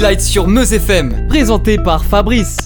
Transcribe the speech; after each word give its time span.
Light 0.00 0.20
sur 0.22 0.48
Meuse 0.48 0.72
FM, 0.72 1.26
présenté 1.28 1.76
par 1.76 2.04
Fabrice. 2.04 2.56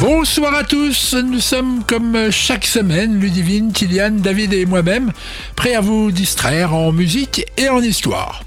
Bonsoir 0.00 0.54
à 0.54 0.64
tous, 0.64 1.14
nous 1.14 1.40
sommes 1.40 1.84
comme 1.84 2.30
chaque 2.30 2.64
semaine, 2.64 3.20
Ludivine, 3.20 3.72
Kylian, 3.72 4.12
David 4.12 4.54
et 4.54 4.64
moi-même, 4.64 5.12
prêts 5.56 5.74
à 5.74 5.82
vous 5.82 6.10
distraire 6.10 6.74
en 6.74 6.90
musique 6.90 7.44
et 7.58 7.68
en 7.68 7.82
histoire. 7.82 8.44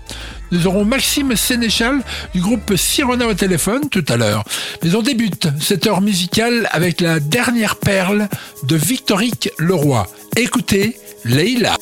Nous 0.51 0.65
aurons 0.65 0.83
Maxime 0.83 1.35
Sénéchal 1.35 2.01
du 2.33 2.41
groupe 2.41 2.75
Sirona 2.75 3.27
au 3.27 3.35
téléphone 3.35 3.87
tout 3.89 4.05
à 4.07 4.17
l'heure. 4.17 4.43
Mais 4.83 4.95
on 4.95 5.03
débute 5.03 5.47
cette 5.59 5.85
heure 5.85 6.01
musicale 6.01 6.67
avec 6.71 7.01
la 7.01 7.19
dernière 7.19 7.75
perle 7.75 8.27
de 8.63 8.75
Victorique 8.75 9.51
Leroy. 9.59 10.07
Écoutez, 10.37 10.97
Leila. 11.23 11.77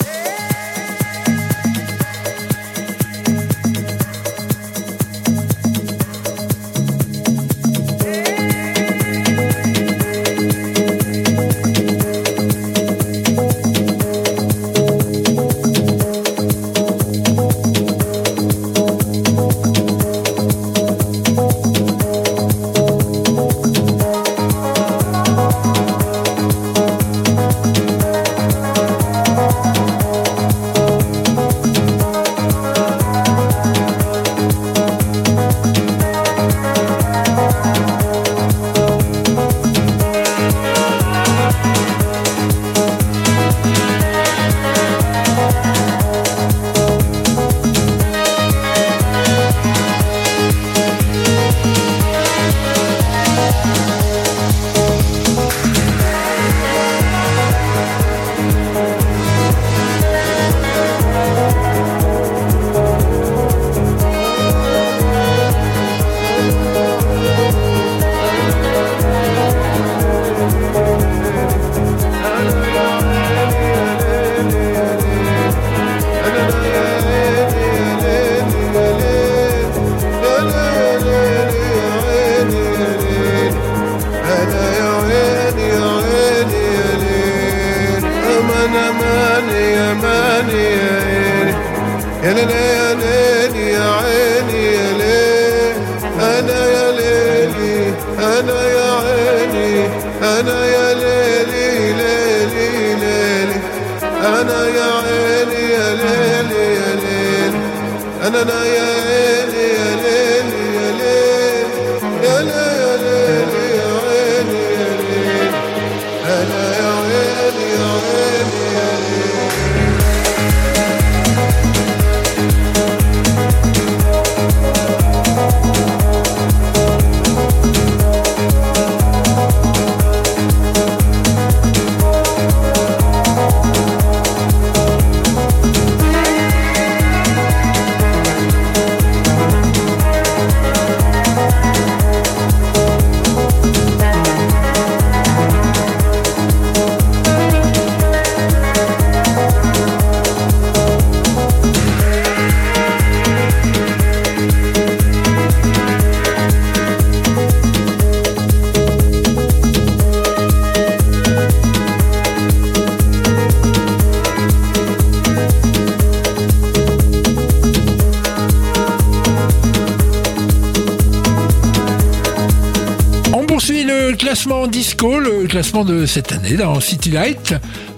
De 175.71 176.05
cette 176.05 176.31
année 176.31 176.57
dans 176.57 176.79
City 176.79 177.11
Light. 177.11 177.53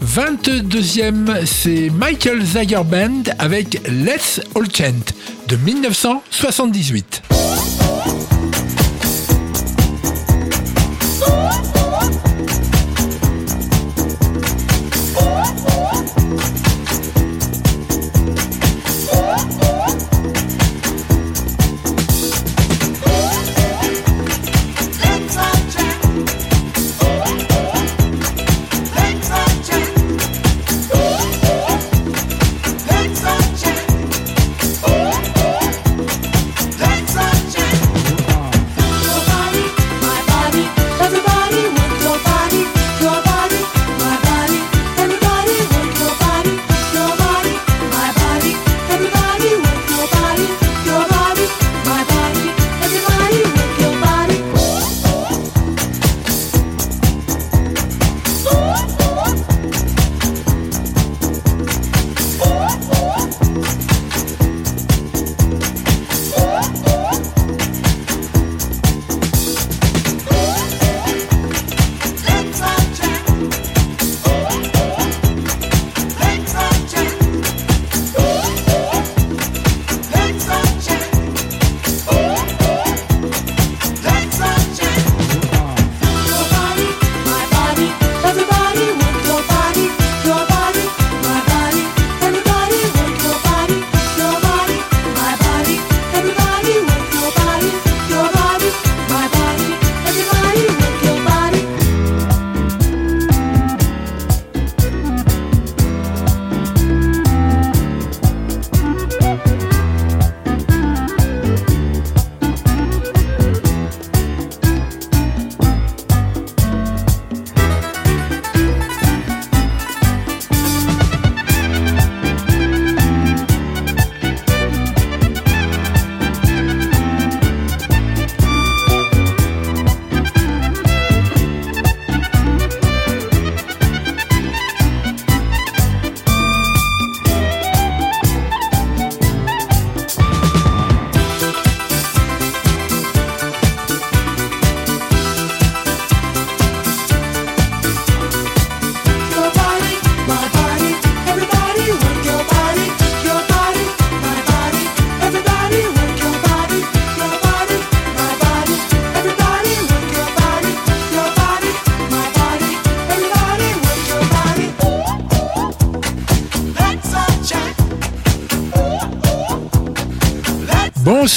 22e, 0.05 1.45
c'est 1.45 1.89
Michael 1.89 2.43
Zager 2.43 2.83
Band 2.83 3.23
avec 3.39 3.81
Let's 3.87 4.41
All 4.55 4.65
Chant 4.73 5.13
de 5.47 5.55
1978. 5.55 7.20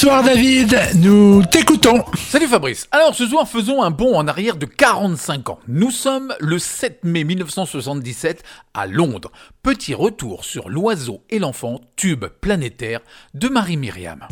Bonsoir 0.05 0.23
David, 0.23 0.79
nous 0.97 1.43
t'écoutons. 1.45 2.03
Salut 2.15 2.45
Fabrice. 2.45 2.87
Alors 2.91 3.15
ce 3.15 3.25
soir 3.25 3.49
faisons 3.49 3.81
un 3.81 3.89
bond 3.89 4.15
en 4.15 4.27
arrière 4.27 4.55
de 4.55 4.67
45 4.67 5.49
ans. 5.49 5.59
Nous 5.67 5.89
sommes 5.89 6.31
le 6.39 6.59
7 6.59 7.03
mai 7.05 7.23
1977 7.23 8.43
à 8.75 8.85
Londres. 8.85 9.31
Petit 9.63 9.95
retour 9.95 10.45
sur 10.45 10.69
L'oiseau 10.69 11.23
et 11.31 11.39
l'enfant, 11.39 11.81
tube 11.95 12.25
planétaire 12.39 12.99
de 13.33 13.47
Marie 13.47 13.77
Myriam. 13.77 14.27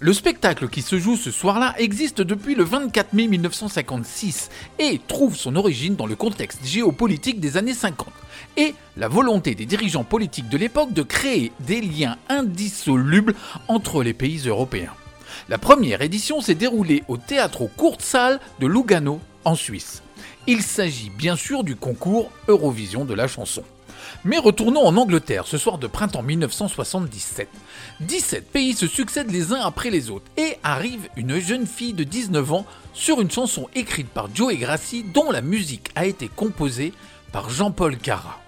Le 0.00 0.12
spectacle 0.14 0.68
qui 0.68 0.80
se 0.80 0.98
joue 0.98 1.16
ce 1.16 1.30
soir-là 1.30 1.74
existe 1.76 2.22
depuis 2.22 2.54
le 2.54 2.64
24 2.64 3.12
mai 3.12 3.26
1956 3.26 4.48
et 4.78 4.98
trouve 5.06 5.36
son 5.36 5.54
origine 5.54 5.96
dans 5.96 6.06
le 6.06 6.16
contexte 6.16 6.64
géopolitique 6.64 7.40
des 7.40 7.58
années 7.58 7.74
50 7.74 8.06
et 8.56 8.74
la 8.96 9.08
volonté 9.08 9.54
des 9.54 9.66
dirigeants 9.66 10.04
politiques 10.04 10.48
de 10.48 10.56
l'époque 10.56 10.92
de 10.92 11.02
créer 11.02 11.52
des 11.60 11.80
liens 11.80 12.16
indissolubles 12.28 13.34
entre 13.68 14.02
les 14.02 14.14
pays 14.14 14.42
européens. 14.46 14.94
La 15.48 15.58
première 15.58 16.02
édition 16.02 16.40
s'est 16.40 16.54
déroulée 16.54 17.04
au 17.08 17.18
courtes 17.76 18.02
salles 18.02 18.40
de 18.60 18.66
Lugano 18.66 19.20
en 19.44 19.54
Suisse. 19.54 20.02
Il 20.46 20.62
s'agit 20.62 21.10
bien 21.10 21.36
sûr 21.36 21.64
du 21.64 21.76
concours 21.76 22.30
Eurovision 22.48 23.04
de 23.04 23.14
la 23.14 23.28
chanson. 23.28 23.62
Mais 24.24 24.38
retournons 24.38 24.86
en 24.86 24.96
Angleterre 24.96 25.46
ce 25.46 25.58
soir 25.58 25.78
de 25.78 25.86
printemps 25.86 26.22
1977. 26.22 27.48
17 28.00 28.50
pays 28.50 28.74
se 28.74 28.86
succèdent 28.86 29.30
les 29.30 29.52
uns 29.52 29.60
après 29.60 29.90
les 29.90 30.10
autres 30.10 30.30
et 30.36 30.56
arrive 30.62 31.08
une 31.16 31.38
jeune 31.38 31.66
fille 31.66 31.94
de 31.94 32.04
19 32.04 32.52
ans 32.52 32.66
sur 32.92 33.20
une 33.20 33.30
chanson 33.30 33.68
écrite 33.74 34.08
par 34.08 34.28
Joe 34.34 34.56
Grassi 34.56 35.02
dont 35.02 35.30
la 35.30 35.42
musique 35.42 35.90
a 35.94 36.06
été 36.06 36.28
composée 36.28 36.92
par 37.32 37.50
Jean-Paul 37.50 37.96
Cara. 37.98 38.45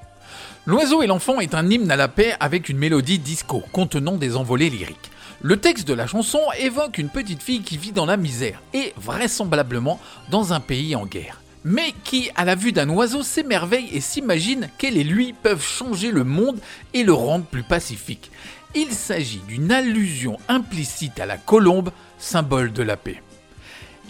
L'oiseau 0.69 1.01
et 1.01 1.07
l'enfant 1.07 1.41
est 1.41 1.55
un 1.55 1.71
hymne 1.71 1.91
à 1.91 1.97
la 1.97 2.09
paix 2.09 2.35
avec 2.41 2.69
une 2.69 2.77
mélodie 2.77 3.19
disco 3.19 3.63
contenant 3.73 4.19
des 4.19 4.37
envolées 4.37 4.69
lyriques. 4.69 5.11
Le 5.41 5.57
texte 5.57 5.89
de 5.89 5.95
la 5.95 6.07
chanson 6.07 6.41
évoque 6.61 6.99
une 6.99 7.09
petite 7.09 7.43
fille 7.43 7.63
qui 7.63 7.79
vit 7.79 7.93
dans 7.93 8.05
la 8.05 8.19
misère 8.19 8.61
et 8.75 8.93
vraisemblablement 8.99 9.99
dans 10.31 10.53
un 10.53 10.61
pays 10.61 10.95
en 10.95 11.07
guerre 11.07 11.41
mais 11.65 11.95
qui, 12.05 12.31
à 12.37 12.45
la 12.45 12.55
vue 12.55 12.73
d'un 12.73 12.89
oiseau, 12.91 13.23
s'émerveille 13.23 13.89
et 13.93 14.01
s'imagine 14.01 14.69
qu'elle 14.77 14.99
et 14.99 15.05
lui 15.05 15.33
peuvent 15.33 15.65
changer 15.65 16.11
le 16.11 16.25
monde 16.25 16.61
et 16.93 17.03
le 17.03 17.15
rendre 17.15 17.47
plus 17.47 17.63
pacifique. 17.63 18.31
Il 18.75 18.93
s'agit 18.93 19.43
d'une 19.49 19.73
allusion 19.73 20.39
implicite 20.49 21.19
à 21.19 21.27
la 21.27 21.39
colombe, 21.39 21.91
symbole 22.19 22.73
de 22.75 22.83
la 22.83 22.99
paix. 22.99 23.23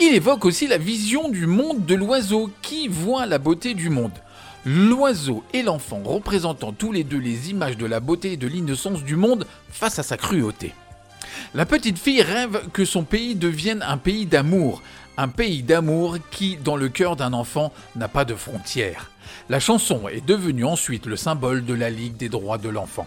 Il 0.00 0.14
évoque 0.14 0.44
aussi 0.44 0.66
la 0.66 0.78
vision 0.78 1.28
du 1.28 1.46
monde 1.46 1.86
de 1.86 1.94
l'oiseau 1.94 2.50
qui 2.62 2.88
voit 2.88 3.26
la 3.26 3.38
beauté 3.38 3.74
du 3.74 3.90
monde. 3.90 4.12
L'oiseau 4.70 5.44
et 5.54 5.62
l'enfant 5.62 6.02
représentant 6.04 6.72
tous 6.72 6.92
les 6.92 7.02
deux 7.02 7.18
les 7.18 7.48
images 7.48 7.78
de 7.78 7.86
la 7.86 8.00
beauté 8.00 8.32
et 8.32 8.36
de 8.36 8.46
l'innocence 8.46 9.02
du 9.02 9.16
monde 9.16 9.46
face 9.70 9.98
à 9.98 10.02
sa 10.02 10.18
cruauté. 10.18 10.74
La 11.54 11.64
petite 11.64 11.98
fille 11.98 12.20
rêve 12.20 12.68
que 12.74 12.84
son 12.84 13.02
pays 13.02 13.34
devienne 13.34 13.80
un 13.80 13.96
pays 13.96 14.26
d'amour, 14.26 14.82
un 15.16 15.28
pays 15.28 15.62
d'amour 15.62 16.18
qui, 16.30 16.58
dans 16.58 16.76
le 16.76 16.90
cœur 16.90 17.16
d'un 17.16 17.32
enfant, 17.32 17.72
n'a 17.96 18.08
pas 18.08 18.26
de 18.26 18.34
frontières. 18.34 19.10
La 19.48 19.58
chanson 19.58 20.06
est 20.06 20.26
devenue 20.26 20.66
ensuite 20.66 21.06
le 21.06 21.16
symbole 21.16 21.64
de 21.64 21.72
la 21.72 21.88
Ligue 21.88 22.18
des 22.18 22.28
droits 22.28 22.58
de 22.58 22.68
l'enfant. 22.68 23.06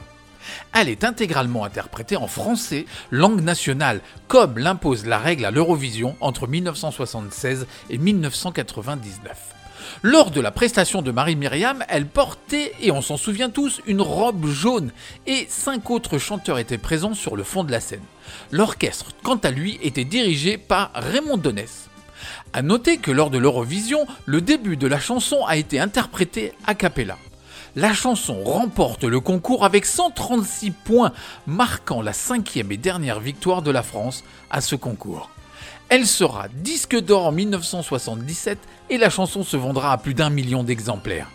Elle 0.73 0.89
est 0.89 1.03
intégralement 1.03 1.63
interprétée 1.63 2.17
en 2.17 2.25
français, 2.25 2.87
langue 3.11 3.43
nationale, 3.43 4.01
comme 4.27 4.57
l'impose 4.57 5.05
la 5.05 5.19
règle 5.19 5.45
à 5.45 5.51
l'Eurovision 5.51 6.15
entre 6.21 6.47
1976 6.47 7.67
et 7.91 7.99
1999. 7.99 9.60
Lors 10.01 10.31
de 10.31 10.41
la 10.41 10.51
prestation 10.51 11.01
de 11.01 11.11
Marie 11.11 11.35
Myriam, 11.35 11.83
elle 11.87 12.07
portait, 12.07 12.73
et 12.79 12.91
on 12.91 13.01
s'en 13.01 13.17
souvient 13.17 13.49
tous, 13.49 13.81
une 13.85 14.01
robe 14.01 14.47
jaune, 14.47 14.91
et 15.27 15.45
cinq 15.49 15.89
autres 15.89 16.17
chanteurs 16.17 16.59
étaient 16.59 16.77
présents 16.77 17.13
sur 17.13 17.35
le 17.35 17.43
fond 17.43 17.63
de 17.63 17.71
la 17.71 17.79
scène. 17.79 18.03
L'orchestre, 18.51 19.11
quant 19.23 19.37
à 19.37 19.51
lui, 19.51 19.79
était 19.81 20.05
dirigé 20.05 20.57
par 20.57 20.91
Raymond 20.95 21.37
Donès. 21.37 21.89
A 22.53 22.61
noter 22.61 22.97
que 22.97 23.11
lors 23.11 23.29
de 23.29 23.37
l'Eurovision, 23.37 24.05
le 24.25 24.41
début 24.41 24.77
de 24.77 24.87
la 24.87 24.99
chanson 24.99 25.45
a 25.45 25.57
été 25.57 25.79
interprété 25.79 26.53
a 26.65 26.75
cappella. 26.75 27.17
La 27.75 27.93
chanson 27.93 28.43
remporte 28.43 29.05
le 29.05 29.21
concours 29.21 29.63
avec 29.63 29.85
136 29.85 30.71
points, 30.71 31.13
marquant 31.47 32.01
la 32.01 32.11
cinquième 32.11 32.71
et 32.71 32.77
dernière 32.77 33.21
victoire 33.21 33.61
de 33.61 33.71
la 33.71 33.83
France 33.83 34.23
à 34.49 34.59
ce 34.59 34.75
concours. 34.75 35.29
Elle 35.91 36.07
sera 36.07 36.47
disque 36.47 36.97
d'or 36.97 37.25
en 37.25 37.31
1977 37.33 38.57
et 38.89 38.97
la 38.97 39.09
chanson 39.09 39.43
se 39.43 39.57
vendra 39.57 39.91
à 39.91 39.97
plus 39.97 40.13
d'un 40.13 40.29
million 40.29 40.63
d'exemplaires. 40.63 41.27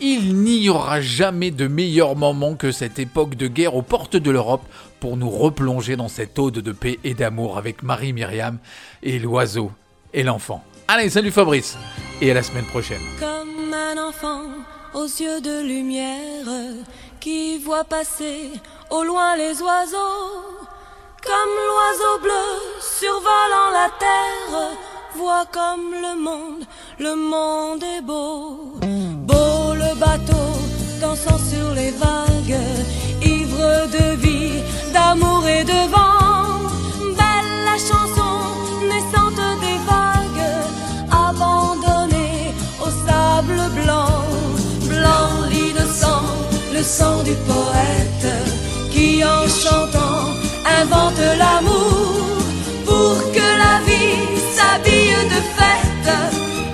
Il 0.00 0.34
n'y 0.34 0.68
aura 0.68 1.00
jamais 1.00 1.52
de 1.52 1.68
meilleur 1.68 2.16
moment 2.16 2.56
que 2.56 2.72
cette 2.72 2.98
époque 2.98 3.36
de 3.36 3.46
guerre 3.46 3.76
aux 3.76 3.82
portes 3.82 4.16
de 4.16 4.32
l'Europe 4.32 4.64
pour 4.98 5.16
nous 5.16 5.30
replonger 5.30 5.94
dans 5.94 6.08
cette 6.08 6.36
ode 6.40 6.54
de 6.54 6.72
paix 6.72 6.98
et 7.04 7.14
d'amour 7.14 7.58
avec 7.58 7.84
Marie 7.84 8.12
Myriam 8.12 8.58
et 9.04 9.20
l'oiseau 9.20 9.70
et 10.12 10.24
l'enfant. 10.24 10.64
Allez, 10.88 11.08
salut 11.08 11.30
Fabrice 11.30 11.78
et 12.20 12.32
à 12.32 12.34
la 12.34 12.42
semaine 12.42 12.66
prochaine. 12.66 13.02
Comme 13.20 13.72
un 13.72 14.08
enfant 14.08 14.42
aux 14.94 15.06
yeux 15.06 15.40
de 15.40 15.64
lumière 15.64 16.74
qui 17.20 17.56
voit 17.58 17.84
passer 17.84 18.50
au 18.90 19.04
loin 19.04 19.36
les 19.36 19.62
oiseaux, 19.62 20.66
comme 21.24 21.54
l'oiseau 21.68 22.18
bleu 22.20 22.46
survolant 22.80 23.70
la 23.80 23.88
terre, 24.04 24.54
voit 25.14 25.46
comme 25.52 25.92
le 25.92 26.14
monde, 26.20 26.64
le 26.98 27.14
monde 27.14 27.82
est 27.96 28.02
beau. 28.02 28.78
Beau 29.28 29.74
le 29.74 29.94
bateau 30.04 30.48
dansant 31.00 31.40
sur 31.50 31.68
les 31.74 31.92
vagues, 31.92 32.60
ivre 33.22 33.68
de 33.96 34.16
vie, 34.24 34.62
d'amour 34.92 35.46
et 35.46 35.64
de 35.64 35.80
vent, 35.94 36.70
belle 37.18 37.54
la 37.68 37.78
chanson 37.88 38.34
naissante 38.90 39.44
des 39.64 39.78
vagues, 39.92 40.50
abandonnée 41.28 42.54
au 42.84 42.90
sable 43.06 43.60
blanc, 43.80 44.24
blanc 44.88 45.28
l'innocent, 45.50 46.24
le 46.72 46.82
sang 46.82 47.22
du 47.22 47.34
poète 47.50 48.28
qui 48.90 49.24
en 49.24 49.46
chantant 49.48 50.11
invente 50.64 51.20
l'amour 51.38 52.42
pour 52.84 53.32
que 53.32 53.46
la 53.64 53.80
vie 53.86 54.18
s'habille 54.56 55.28
de 55.34 55.40
fête 55.58 56.12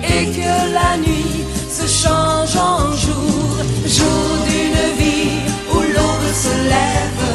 et 0.03 0.25
que 0.37 0.73
la 0.73 0.97
nuit 0.97 1.43
se 1.69 1.87
change 1.87 2.55
en 2.57 2.91
jour, 2.95 3.57
jour 3.85 4.27
d'une 4.47 4.83
vie 5.01 5.39
où 5.73 5.79
l'aube 5.79 6.31
se 6.33 6.53
lève 6.73 7.25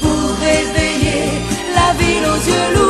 pour 0.00 0.22
réveiller 0.40 1.24
la 1.74 1.92
ville 1.98 2.26
aux 2.32 2.42
yeux 2.50 2.68
lourds, 2.74 2.89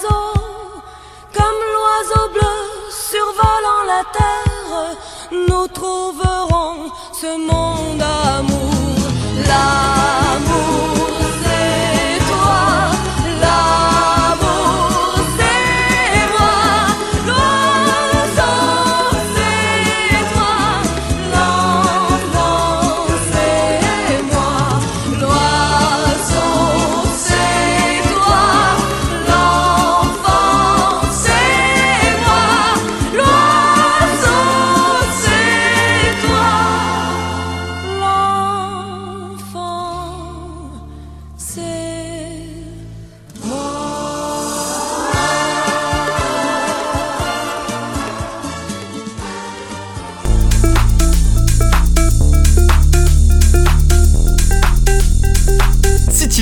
Comme 0.00 1.60
l'oiseau 1.74 2.28
bleu 2.32 2.56
survolant 2.88 3.82
la 3.86 4.02
terre, 4.10 4.96
nous 5.32 5.68
trouverons 5.68 6.90
ce 7.12 7.36
monde 7.36 7.98
d'amour. 7.98 8.61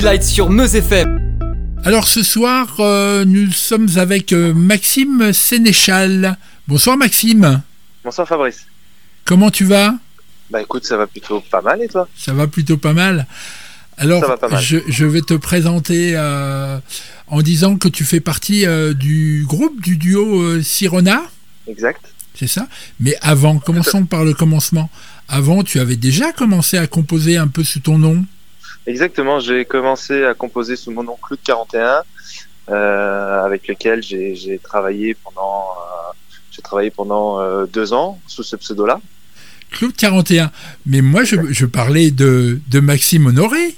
City 0.01 0.13
Light 0.13 0.23
sur 0.23 0.49
Meuse 0.49 0.75
FM. 0.75 1.37
Alors 1.83 2.07
ce 2.07 2.23
soir, 2.23 2.75
euh, 2.79 3.23
nous 3.23 3.51
sommes 3.51 3.87
avec 3.97 4.33
euh, 4.33 4.51
Maxime 4.51 5.31
Sénéchal. 5.31 6.37
Bonsoir 6.67 6.97
Maxime. 6.97 7.61
Bonsoir 8.03 8.27
Fabrice. 8.27 8.65
Comment 9.25 9.51
tu 9.51 9.63
vas? 9.63 9.93
Bah 10.49 10.59
écoute, 10.59 10.85
ça 10.85 10.97
va 10.97 11.05
plutôt 11.05 11.39
pas 11.51 11.61
mal 11.61 11.83
et 11.83 11.87
toi? 11.87 12.07
Ça 12.17 12.33
va 12.33 12.47
plutôt 12.47 12.77
pas 12.77 12.93
mal. 12.93 13.27
Alors, 13.97 14.21
Ça 14.21 14.27
va 14.29 14.37
pas 14.37 14.49
mal. 14.49 14.59
Je, 14.59 14.77
je 14.87 15.05
vais 15.05 15.21
te 15.21 15.35
présenter 15.35 16.13
euh, 16.15 16.79
en 17.27 17.43
disant 17.43 17.77
que 17.77 17.87
tu 17.87 18.03
fais 18.03 18.21
partie 18.21 18.65
euh, 18.65 18.95
du 18.95 19.45
groupe, 19.47 19.81
du 19.81 19.97
duo 19.97 20.41
euh, 20.41 20.63
Sirona, 20.63 21.21
Exact. 21.67 22.01
c'est 22.33 22.47
ça? 22.47 22.67
Mais 22.99 23.15
avant, 23.21 23.59
commençons 23.59 24.05
par 24.05 24.23
le 24.23 24.33
commencement. 24.33 24.89
Avant, 25.27 25.63
tu 25.63 25.79
avais 25.79 25.95
déjà 25.95 26.31
commencé 26.31 26.79
à 26.79 26.87
composer 26.87 27.37
un 27.37 27.47
peu 27.47 27.63
sous 27.63 27.81
ton 27.81 27.99
nom 27.99 28.25
Exactement, 28.87 29.39
j'ai 29.39 29.65
commencé 29.65 30.25
à 30.25 30.33
composer 30.33 30.75
sous 30.75 30.91
mon 30.91 31.03
nom 31.03 31.17
Cloud 31.21 31.39
41, 31.43 32.03
euh, 32.69 33.43
avec 33.43 33.67
lequel 33.67 34.01
j'ai 34.01 34.59
travaillé 34.63 35.13
pendant 35.13 35.65
euh, 35.77 36.13
j'ai 36.51 36.61
travaillé 36.61 36.89
pendant 36.89 37.39
euh, 37.39 37.65
deux 37.65 37.93
ans 37.93 38.19
sous 38.27 38.43
ce 38.43 38.55
pseudo-là. 38.55 38.99
Claude 39.71 39.95
41. 39.95 40.51
Mais 40.85 41.01
moi, 41.01 41.23
je, 41.23 41.35
je 41.51 41.65
parlais 41.65 42.11
de, 42.11 42.59
de 42.67 42.79
Maxime 42.81 43.27
Honoré. 43.27 43.75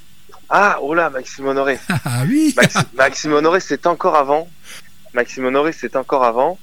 Ah, 0.50 0.80
oh 0.82 0.94
là, 0.94 1.10
Maxime 1.10 1.46
Honoré. 1.48 1.78
Ah 2.06 2.24
oui 2.28 2.54
Maxi- 2.58 2.86
Maxime 2.96 3.34
Honoré, 3.34 3.60
c'est 3.60 3.86
encore 3.86 4.16
avant. 4.16 4.50
Maxime 5.14 5.46
Honoré, 5.46 5.72
c'est 5.72 5.96
encore 5.96 6.24
avant. 6.24 6.58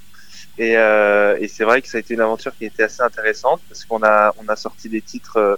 Et, 0.57 0.71
et 0.73 1.47
c'est 1.47 1.63
vrai 1.63 1.81
que 1.81 1.87
ça 1.87 1.97
a 1.97 2.01
été 2.01 2.13
une 2.13 2.21
aventure 2.21 2.51
qui 2.57 2.65
était 2.65 2.83
assez 2.83 3.01
intéressante 3.01 3.61
parce 3.69 3.85
qu'on 3.85 4.03
a, 4.03 4.33
on 4.37 4.47
a 4.49 4.55
sorti 4.55 4.89
des 4.89 5.01
titres 5.01 5.57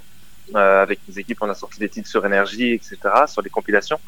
avec 0.54 0.98
nos 1.08 1.14
équipes, 1.14 1.38
on 1.40 1.48
a 1.50 1.54
sorti 1.54 1.80
des 1.80 1.88
titres 1.88 2.08
sur 2.08 2.24
énergie, 2.26 2.72
etc., 2.72 2.96
sur 3.26 3.42
des 3.42 3.50
compilations. 3.50 3.98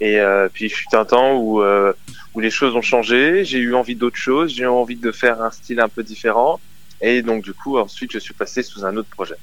Et 0.00 0.18
euh, 0.18 0.48
puis 0.52 0.66
il 0.66 0.70
fut 0.70 0.86
un 0.94 1.04
temps 1.04 1.36
où, 1.36 1.60
euh, 1.62 1.92
où 2.34 2.40
les 2.40 2.50
choses 2.50 2.74
ont 2.74 2.82
changé. 2.82 3.44
J'ai 3.44 3.58
eu 3.58 3.74
envie 3.74 3.94
d'autres 3.96 4.16
choses. 4.16 4.54
J'ai 4.54 4.62
eu 4.62 4.66
envie 4.66 4.96
de 4.96 5.12
faire 5.12 5.42
un 5.42 5.50
style 5.50 5.80
un 5.80 5.88
peu 5.88 6.02
différent. 6.02 6.58
Et 7.02 7.22
donc 7.22 7.42
du 7.44 7.52
coup, 7.52 7.78
ensuite, 7.78 8.12
je 8.12 8.18
suis 8.18 8.34
passé 8.34 8.62
sous 8.62 8.84
un 8.86 8.96
autre 8.96 9.08
projet. 9.10 9.34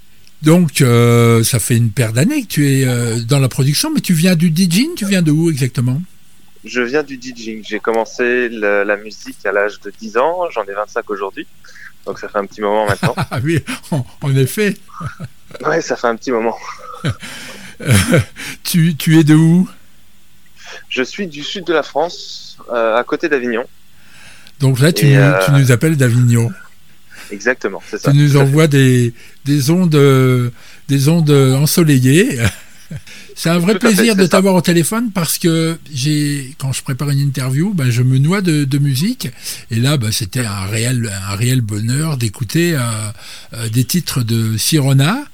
Donc, 0.44 0.82
euh, 0.82 1.44
ça 1.44 1.58
fait 1.60 1.76
une 1.76 1.90
paire 1.90 2.14
d'années 2.14 2.44
que 2.44 2.48
tu 2.48 2.70
es 2.72 2.86
euh, 2.88 3.20
dans 3.28 3.40
la 3.40 3.50
production, 3.50 3.92
mais 3.92 4.02
tu 4.02 4.14
viens 4.14 4.36
du 4.36 4.50
DJing 4.56 4.94
Tu 4.96 5.06
viens 5.06 5.24
de 5.24 5.32
où 5.32 5.50
exactement? 5.50 6.00
Je 6.64 6.82
viens 6.82 7.02
du 7.04 7.20
DJing. 7.22 7.64
J'ai 7.68 7.80
commencé 7.80 8.50
le- 8.50 8.84
la 8.84 8.98
musique 8.98 9.44
à 9.46 9.52
l'âge 9.52 9.80
de 9.82 9.92
10 10.00 10.18
ans. 10.18 10.42
J'en 10.52 10.64
ai 10.66 10.74
25 10.74 11.10
aujourd'hui. 11.10 11.48
Donc 12.08 12.18
ça 12.20 12.30
fait 12.30 12.38
un 12.40 12.46
petit 12.46 12.62
moment 12.62 12.88
maintenant. 12.88 13.14
Ah 13.32 13.40
oui, 13.44 13.60
en, 13.92 14.06
en 14.22 14.36
effet. 14.36 14.78
Ouais, 15.64 15.82
ça 15.82 15.96
fait 15.96 16.08
un 16.08 16.16
petit 16.16 16.32
moment. 16.32 16.56
Tu, 18.64 18.96
tu 18.96 19.20
es 19.20 19.24
de 19.24 19.36
où? 19.36 19.70
Je 20.90 21.04
suis 21.04 21.28
du 21.28 21.44
sud 21.44 21.66
de 21.66 21.74
la 21.74 21.84
France, 21.84 22.58
euh, 22.74 22.96
à 22.96 23.04
côté 23.04 23.30
d'Avignon. 23.30 23.66
Donc 24.60 24.80
là, 24.80 24.92
tu, 24.92 25.06
nous, 25.06 25.16
euh, 25.16 25.40
tu 25.46 25.52
nous 25.52 25.72
appelles 25.72 25.98
d'Avignon. 25.98 26.50
Exactement, 27.30 27.84
c'est 27.90 28.00
ça. 28.00 28.12
Tu 28.12 28.18
nous 28.18 28.38
envoies 28.38 28.68
des, 28.68 29.14
des 29.46 29.70
ondes, 29.70 29.96
euh, 29.96 30.50
des 30.88 31.10
ondes 31.10 31.30
ensoleillées. 31.30 32.40
C'est 33.36 33.50
un 33.50 33.60
vrai 33.60 33.74
Tout 33.78 33.86
à 33.86 33.90
fait, 33.90 33.96
plaisir 33.96 34.16
de 34.16 34.26
t'avoir 34.26 34.56
au 34.56 34.62
téléphone 34.62 35.12
parce 35.14 35.38
que 35.38 35.78
j'ai, 35.94 36.56
quand 36.58 36.72
je 36.74 36.82
prépare 36.82 37.10
une 37.10 37.20
interview, 37.20 37.74
ben, 37.74 37.90
je 37.90 38.02
me 38.02 38.18
noie 38.18 38.42
de, 38.42 38.64
de 38.64 38.78
musique. 38.78 39.30
Et 39.72 39.76
là, 39.76 39.98
ben, 39.98 40.12
c'était 40.12 40.46
un 40.46 40.66
réel, 40.66 41.12
un 41.30 41.36
réel 41.36 41.62
bonheur 41.62 42.18
d'écouter 42.18 42.74
euh, 42.76 42.80
euh, 43.54 43.70
des 43.70 43.84
titres 43.84 44.24
de 44.24 44.58
Sirona, 44.58 45.26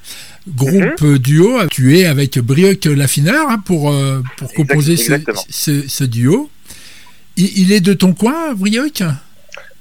groupe 0.47 1.01
Mhm. 1.01 1.17
duo. 1.19 1.59
Tu 1.69 1.97
es 1.97 2.05
avec 2.05 2.37
Brioc 2.39 2.85
Laffineur 2.85 3.49
hein, 3.49 3.59
pour, 3.63 3.91
euh, 3.91 4.21
pour 4.37 4.49
Exact- 4.51 4.55
composer 4.67 4.95
ce, 4.97 5.01
exactement. 5.03 5.41
ce, 5.49 5.87
ce 5.87 6.03
duo. 6.03 6.49
Il, 7.37 7.57
il 7.57 7.71
est 7.71 7.81
de 7.81 7.93
ton 7.93 8.13
coin, 8.13 8.53
Brioc 8.55 9.03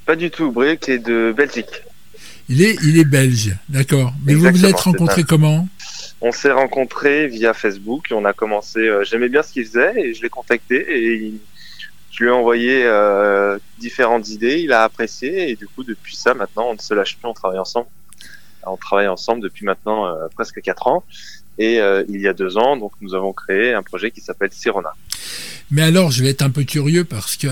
Pas 0.07 0.17
du 0.17 0.31
tout. 0.31 0.51
Brieuc 0.53 0.89
est 0.89 0.99
de 0.99 1.35
Belgique. 1.37 1.67
il 2.49 2.63
est, 2.63 2.77
il 2.83 2.99
est 2.99 3.05
belge, 3.05 3.57
d'accord. 3.69 4.15
Mais 4.25 4.35
vous 4.35 4.51
vous 4.51 4.65
êtes 4.65 4.77
rencontrés 4.81 5.25
comment? 5.25 5.69
On 6.25 6.31
s'est 6.33 6.53
rencontrés 6.53 7.27
via 7.27 7.53
Facebook. 7.53 8.07
On 8.13 8.25
a 8.25 8.33
commencé. 8.33 8.79
euh, 8.79 9.03
J'aimais 9.05 9.29
bien 9.29 9.43
ce 9.43 9.53
qu'il 9.53 9.67
faisait 9.67 9.93
et 10.01 10.15
je 10.15 10.23
l'ai 10.23 10.29
contacté 10.29 10.77
et 10.77 11.15
il- 11.15 11.41
je 12.13 12.23
lui 12.23 12.31
ai 12.31 12.33
envoyé 12.33 12.85
euh, 12.85 13.59
différentes 13.79 14.29
idées. 14.29 14.61
Il 14.61 14.73
a 14.73 14.85
apprécié 14.85 15.51
et 15.51 15.57
du 15.57 15.67
coup, 15.67 15.83
depuis 15.83 16.15
ça, 16.15 16.33
maintenant, 16.35 16.67
on 16.71 16.75
ne 16.75 16.79
se 16.79 16.95
lâche 16.95 17.17
plus. 17.17 17.27
On 17.29 17.33
travaille 17.35 17.59
ensemble. 17.59 17.89
On 18.65 18.77
travaille 18.77 19.09
ensemble 19.09 19.43
depuis 19.43 19.65
maintenant 19.67 20.07
euh, 20.07 20.29
presque 20.35 20.61
quatre 20.63 20.87
ans. 20.87 21.03
Et 21.59 21.77
il 22.09 22.21
y 22.21 22.29
a 22.29 22.33
deux 22.33 22.57
ans, 22.57 22.79
donc 22.79 22.93
nous 23.03 23.15
avons 23.15 23.35
créé 23.35 23.75
un 23.75 23.83
projet 23.83 24.11
qui 24.11 24.23
s'appelle 24.23 24.49
Sirona. 24.53 24.95
Mais 25.71 25.83
alors, 25.83 26.11
je 26.11 26.23
vais 26.23 26.31
être 26.31 26.41
un 26.43 26.49
peu 26.51 26.65
curieux 26.65 27.05
parce 27.05 27.37
que 27.37 27.47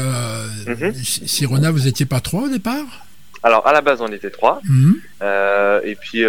Mhm. 0.71 0.95
Sirona, 0.95 1.71
vous 1.71 1.87
étiez 1.87 2.07
pas 2.07 2.21
trois 2.21 2.45
au 2.45 2.49
départ? 2.49 3.05
Alors 3.43 3.67
à 3.67 3.73
la 3.75 3.83
base, 3.83 4.00
on 4.00 4.09
était 4.11 4.31
trois. 4.31 4.61
Mhm. 4.65 5.00
Et 5.85 5.97
puis 6.00 6.25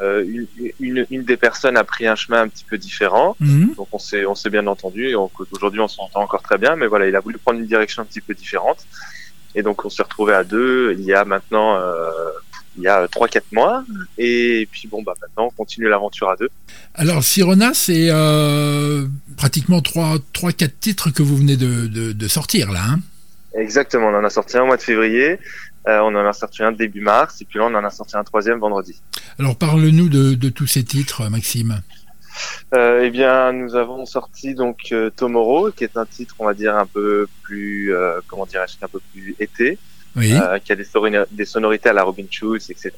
euh, 0.00 0.24
une, 0.26 0.46
une, 0.80 1.06
une 1.10 1.22
des 1.24 1.36
personnes 1.36 1.76
a 1.76 1.84
pris 1.84 2.06
un 2.06 2.14
chemin 2.16 2.42
un 2.42 2.48
petit 2.48 2.64
peu 2.64 2.78
différent. 2.78 3.36
Mhm. 3.40 3.74
Donc 3.76 3.88
on 3.92 3.98
s'est 3.98 4.24
on 4.26 4.34
s'est 4.34 4.50
bien 4.50 4.66
entendu. 4.66 5.08
Et 5.10 5.14
Aujourd'hui, 5.14 5.80
on 5.80 5.88
s'entend 5.88 6.20
encore 6.22 6.42
très 6.42 6.58
bien. 6.58 6.76
Mais 6.76 6.86
voilà, 6.86 7.06
il 7.08 7.14
a 7.16 7.20
voulu 7.20 7.38
prendre 7.38 7.58
une 7.60 7.66
direction 7.66 8.02
un 8.02 8.06
petit 8.06 8.20
peu 8.20 8.34
différente. 8.34 8.78
Et 9.54 9.62
donc 9.62 9.84
on 9.84 9.90
s'est 9.90 10.02
retrouvé 10.02 10.32
à 10.34 10.44
deux. 10.44 10.94
Il 10.98 11.04
y 11.04 11.12
a 11.12 11.24
maintenant 11.24 11.76
euh, 11.76 12.10
il 12.76 12.84
y 12.84 12.88
a 12.88 13.06
trois 13.08 13.28
quatre 13.28 13.50
mois. 13.52 13.84
Et 14.16 14.68
puis 14.70 14.88
bon 14.88 15.02
bah 15.02 15.14
maintenant 15.20 15.46
on 15.46 15.50
continue 15.50 15.88
l'aventure 15.88 16.30
à 16.30 16.36
deux. 16.36 16.48
Alors, 16.94 17.22
Sirona, 17.22 17.72
c'est 17.72 18.08
euh, 18.10 19.06
pratiquement 19.36 19.80
trois, 19.80 20.16
trois, 20.32 20.52
quatre 20.52 20.78
titres 20.80 21.10
que 21.10 21.22
vous 21.22 21.36
venez 21.36 21.56
de, 21.56 21.86
de, 21.86 22.12
de 22.12 22.28
sortir 22.28 22.72
là. 22.72 22.80
hein 22.90 23.00
Exactement. 23.54 24.08
On 24.08 24.14
en 24.14 24.24
a 24.24 24.30
sorti 24.30 24.56
un 24.56 24.62
au 24.62 24.66
mois 24.66 24.76
de 24.76 24.82
février. 24.82 25.38
Euh, 25.88 26.00
on 26.00 26.14
en 26.14 26.26
a 26.26 26.32
sorti 26.32 26.62
un 26.62 26.72
début 26.72 27.00
mars. 27.00 27.40
Et 27.40 27.44
puis 27.44 27.58
là, 27.58 27.66
on 27.66 27.74
en 27.74 27.84
a 27.84 27.90
sorti 27.90 28.16
un 28.16 28.24
troisième 28.24 28.58
vendredi. 28.58 29.00
alors, 29.38 29.56
parle-nous 29.56 30.08
de, 30.08 30.34
de 30.34 30.48
tous 30.48 30.66
ces 30.66 30.84
titres, 30.84 31.28
Maxime. 31.30 31.80
Euh, 32.74 33.02
eh 33.04 33.10
bien, 33.10 33.52
nous 33.52 33.74
avons 33.74 34.06
sorti 34.06 34.54
donc 34.54 34.88
euh, 34.92 35.10
Tomorrow, 35.10 35.70
qui 35.72 35.84
est 35.84 35.96
un 35.96 36.06
titre, 36.06 36.36
on 36.38 36.46
va 36.46 36.54
dire, 36.54 36.76
un 36.76 36.86
peu 36.86 37.28
plus, 37.42 37.94
euh, 37.94 38.20
comment 38.28 38.46
dirais-je, 38.46 38.76
un 38.84 38.88
peu 38.88 39.00
plus 39.12 39.34
été, 39.40 39.78
Oui. 40.16 40.32
qui 40.64 40.72
a 40.72 40.76
des, 40.76 41.44
sonorités 41.44 41.88
à 41.88 41.92
la 41.92 42.02
Robin 42.02 42.26
Schulz, 42.30 42.70
etc. 42.70 42.92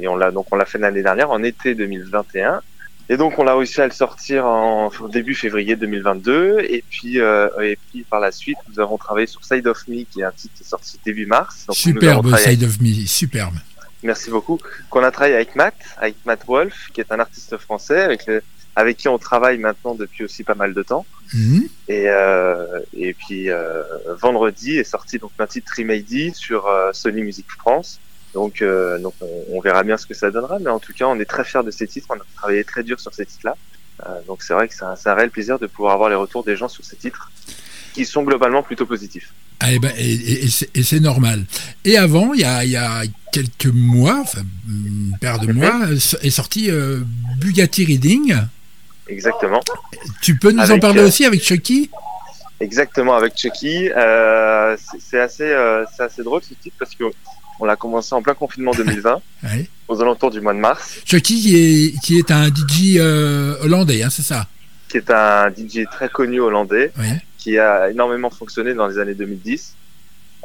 Et 0.00 0.08
on 0.08 0.16
l'a 0.16 0.30
donc 0.30 0.46
on 0.52 0.56
l'a 0.56 0.64
fait 0.64 0.78
l'année 0.78 1.02
dernière, 1.02 1.30
en 1.30 1.42
été 1.42 1.74
2021. 1.74 2.60
Et 3.08 3.16
donc 3.16 3.38
on 3.38 3.46
a 3.46 3.54
réussi 3.54 3.80
à 3.80 3.86
le 3.86 3.92
sortir 3.92 4.46
en 4.46 4.90
début 5.12 5.34
février 5.34 5.76
2022. 5.76 6.60
Et 6.60 6.82
puis 6.88 7.20
euh, 7.20 7.48
et 7.60 7.78
puis 7.90 8.02
par 8.04 8.20
la 8.20 8.32
suite, 8.32 8.58
nous 8.72 8.80
avons 8.80 8.96
travaillé 8.96 9.26
sur 9.26 9.44
Side 9.44 9.66
of 9.66 9.86
Me, 9.88 10.04
qui 10.04 10.20
est 10.20 10.24
un 10.24 10.32
titre 10.32 10.54
qui 10.56 10.62
est 10.62 10.66
sorti 10.66 10.98
début 11.04 11.26
mars. 11.26 11.64
Donc, 11.66 11.76
superbe, 11.76 12.28
travaillé 12.28 12.56
Side 12.56 12.64
of 12.64 12.80
Me, 12.80 13.06
superbe. 13.06 13.54
Merci 14.02 14.30
beaucoup. 14.30 14.58
Qu'on 14.90 15.02
a 15.02 15.10
travaillé 15.10 15.34
avec 15.34 15.56
Matt, 15.56 15.74
avec 15.96 16.16
Matt 16.26 16.44
Wolf, 16.46 16.90
qui 16.92 17.00
est 17.00 17.10
un 17.10 17.18
artiste 17.20 17.56
français, 17.56 18.02
avec 18.02 18.26
le, 18.26 18.42
avec 18.76 18.96
qui 18.96 19.08
on 19.08 19.18
travaille 19.18 19.58
maintenant 19.58 19.94
depuis 19.94 20.24
aussi 20.24 20.42
pas 20.42 20.54
mal 20.54 20.74
de 20.74 20.82
temps. 20.82 21.06
Mhm. 21.32 21.68
Et 21.88 22.08
euh, 22.08 22.80
et 22.96 23.14
puis 23.14 23.50
euh, 23.50 23.82
vendredi 24.20 24.78
est 24.78 24.84
sorti 24.84 25.18
donc 25.18 25.30
un 25.38 25.46
titre 25.46 25.72
Remady 25.76 26.32
sur 26.34 26.66
euh, 26.66 26.90
Sony 26.92 27.22
Music 27.22 27.46
France. 27.50 28.00
Donc 28.34 28.60
euh, 28.62 28.98
donc 28.98 29.14
on, 29.20 29.44
on 29.52 29.60
verra 29.60 29.84
bien 29.84 29.96
ce 29.96 30.06
que 30.06 30.14
ça 30.14 30.30
donnera, 30.30 30.58
mais 30.58 30.70
en 30.70 30.80
tout 30.80 30.92
cas 30.92 31.06
on 31.06 31.18
est 31.20 31.24
très 31.24 31.44
fiers 31.44 31.62
de 31.64 31.70
ces 31.70 31.86
titres. 31.86 32.08
On 32.10 32.14
a 32.14 32.24
travaillé 32.36 32.64
très 32.64 32.82
dur 32.82 32.98
sur 33.00 33.14
ces 33.14 33.24
titres-là. 33.24 33.56
Euh, 34.04 34.20
donc 34.26 34.42
c'est 34.42 34.52
vrai 34.54 34.66
que 34.68 34.74
c'est 34.74 34.84
un, 35.08 35.14
réel 35.14 35.30
plaisir 35.30 35.58
de 35.60 35.66
pouvoir 35.68 35.94
avoir 35.94 36.08
les 36.08 36.16
retours 36.16 36.42
des 36.42 36.56
gens 36.56 36.68
sur 36.68 36.84
ces 36.84 36.96
titres, 36.96 37.30
qui 37.94 38.04
sont 38.04 38.24
globalement 38.24 38.62
plutôt 38.64 38.86
positifs. 38.86 39.32
Ah, 39.60 39.72
eh 39.72 39.78
ben, 39.78 39.92
et 39.96 40.12
et- 40.44 40.48
et 40.74 40.82
c'est 40.82 40.98
normal. 40.98 41.44
Et 41.84 41.96
avant, 41.96 42.34
il 42.34 42.40
y 42.40 42.44
a, 42.44 42.64
il 42.64 42.70
y 42.70 42.76
a 42.76 43.02
quelques 43.32 43.72
mois, 43.72 44.18
enfin 44.20 44.42
une 44.68 45.16
paire 45.20 45.38
de 45.38 45.52
mois, 45.52 45.80
est 45.92 46.30
sorti 46.30 46.70
euh, 46.72 47.00
Bugatti 47.38 47.84
Reading. 47.84 48.34
Exactement. 49.06 49.60
Tu 50.22 50.36
peux 50.36 50.50
nous 50.50 50.70
en 50.72 50.78
parler 50.80 51.02
aussi 51.02 51.24
avec 51.24 51.42
Chucky? 51.42 51.88
Exactement, 52.58 53.14
avec 53.14 53.36
Chucky. 53.36 53.90
C'est- 54.98 55.20
assez, 55.20 55.54
c'est 55.96 56.02
assez 56.02 56.22
drôle 56.24 56.42
ce 56.42 56.54
titre 56.54 56.76
parce 56.80 56.94
que 56.96 57.04
on 57.60 57.64
l'a 57.64 57.76
commencé 57.76 58.14
en 58.14 58.22
plein 58.22 58.34
confinement 58.34 58.72
2020, 58.72 59.20
Ouais. 59.44 59.68
aux 59.88 60.00
alentours 60.00 60.30
du 60.30 60.40
mois 60.40 60.54
de 60.54 60.58
mars, 60.58 60.98
Chucky 61.04 61.40
qui 61.40 61.56
est, 61.56 62.00
qui 62.00 62.18
est 62.18 62.30
un 62.30 62.48
DJ 62.48 62.96
euh, 62.98 63.56
hollandais, 63.62 64.02
hein, 64.02 64.10
c'est 64.10 64.22
ça? 64.22 64.46
Qui 64.88 64.98
est 64.98 65.10
un 65.10 65.50
DJ 65.50 65.84
très 65.90 66.08
connu 66.08 66.40
hollandais, 66.40 66.92
Oui. 66.98 67.06
qui 67.38 67.58
a 67.58 67.90
énormément 67.90 68.30
fonctionné 68.30 68.74
dans 68.74 68.86
les 68.86 68.98
années 68.98 69.14
2010, 69.14 69.74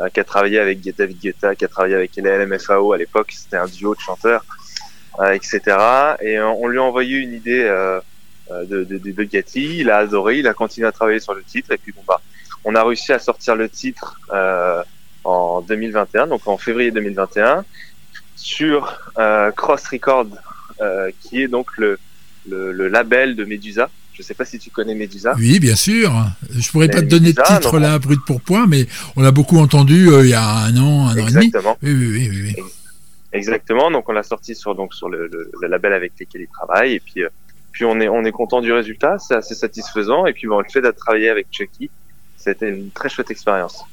euh, 0.01 0.09
qui 0.09 0.19
a 0.19 0.23
travaillé 0.23 0.59
avec 0.59 0.81
David 0.97 1.19
Guetta, 1.19 1.55
qui 1.55 1.65
a 1.65 1.67
travaillé 1.67 1.95
avec 1.95 2.15
LMFAO 2.15 2.93
à 2.93 2.97
l'époque, 2.97 3.31
c'était 3.35 3.57
un 3.57 3.67
duo 3.67 3.95
de 3.95 3.99
chanteurs, 3.99 4.45
euh, 5.19 5.31
etc. 5.31 5.59
Et 6.21 6.37
euh, 6.37 6.47
on 6.47 6.67
lui 6.67 6.77
a 6.79 6.83
envoyé 6.83 7.17
une 7.17 7.33
idée 7.33 7.63
de, 8.49 8.83
de, 8.83 8.97
de 8.97 9.11
Bugatti, 9.11 9.79
il 9.79 9.89
a 9.89 9.97
adoré, 9.97 10.39
il 10.39 10.47
a 10.47 10.53
continué 10.53 10.87
à 10.87 10.91
travailler 10.91 11.19
sur 11.19 11.33
le 11.33 11.43
titre, 11.43 11.71
et 11.71 11.77
puis 11.77 11.91
bon 11.91 12.01
bah, 12.07 12.19
on 12.65 12.73
a 12.75 12.83
réussi 12.83 13.13
à 13.13 13.19
sortir 13.19 13.55
le 13.55 13.69
titre 13.69 14.19
euh, 14.33 14.81
en 15.23 15.61
2021, 15.61 16.27
donc 16.27 16.47
en 16.47 16.57
février 16.57 16.91
2021, 16.91 17.63
sur 18.35 18.97
euh, 19.17 19.51
Cross 19.51 19.87
Record, 19.87 20.27
euh, 20.81 21.11
qui 21.21 21.41
est 21.41 21.47
donc 21.47 21.77
le, 21.77 21.99
le, 22.47 22.71
le 22.71 22.87
label 22.87 23.35
de 23.35 23.45
Medusa. 23.45 23.89
Je 24.13 24.21
sais 24.21 24.33
pas 24.33 24.43
si 24.43 24.59
tu 24.59 24.69
connais 24.69 24.95
Medusa. 24.95 25.33
Oui, 25.37 25.59
bien 25.59 25.75
sûr. 25.75 26.13
Je 26.51 26.69
pourrais 26.71 26.87
Mais 26.87 26.93
pas 26.93 27.01
te 27.01 27.05
donner 27.05 27.31
de 27.31 27.41
titre 27.41 27.79
là, 27.79 27.99
brut 27.99 28.19
pour 28.25 28.41
point, 28.41 28.67
mais 28.67 28.85
on 29.15 29.21
l'a 29.21 29.31
beaucoup 29.31 29.59
entendu 29.59 30.09
euh, 30.09 30.25
il 30.25 30.31
y 30.31 30.33
a 30.33 30.43
un 30.43 30.75
an, 30.77 31.07
un 31.07 31.11
an 31.11 31.27
et 31.27 31.31
demi. 31.31 31.45
Exactement. 31.45 31.77
Oui, 31.81 31.93
oui, 31.93 32.29
oui, 32.29 32.53
oui. 32.57 32.63
Exactement. 33.31 33.91
Donc 33.91 34.09
on 34.09 34.11
l'a 34.11 34.23
sorti 34.23 34.55
sur 34.55 34.75
donc 34.75 34.93
sur 34.93 35.07
le, 35.09 35.27
le, 35.27 35.51
le 35.61 35.67
label 35.67 35.93
avec 35.93 36.13
lequel 36.19 36.41
il 36.41 36.47
travaille 36.47 36.93
et 36.95 36.99
puis 36.99 37.23
euh, 37.23 37.29
puis 37.71 37.85
on 37.85 37.99
est 37.99 38.09
on 38.09 38.23
est 38.25 38.31
content 38.31 38.61
du 38.61 38.73
résultat, 38.73 39.19
c'est 39.19 39.35
assez 39.35 39.55
satisfaisant 39.55 40.25
et 40.25 40.33
puis 40.33 40.47
bon, 40.47 40.59
le 40.59 40.69
fait 40.69 40.81
d'être 40.81 40.97
travaillé 40.97 41.29
avec 41.29 41.47
Chucky, 41.51 41.89
c'était 42.37 42.69
une 42.69 42.89
très 42.91 43.09
chouette 43.09 43.31
expérience. 43.31 43.83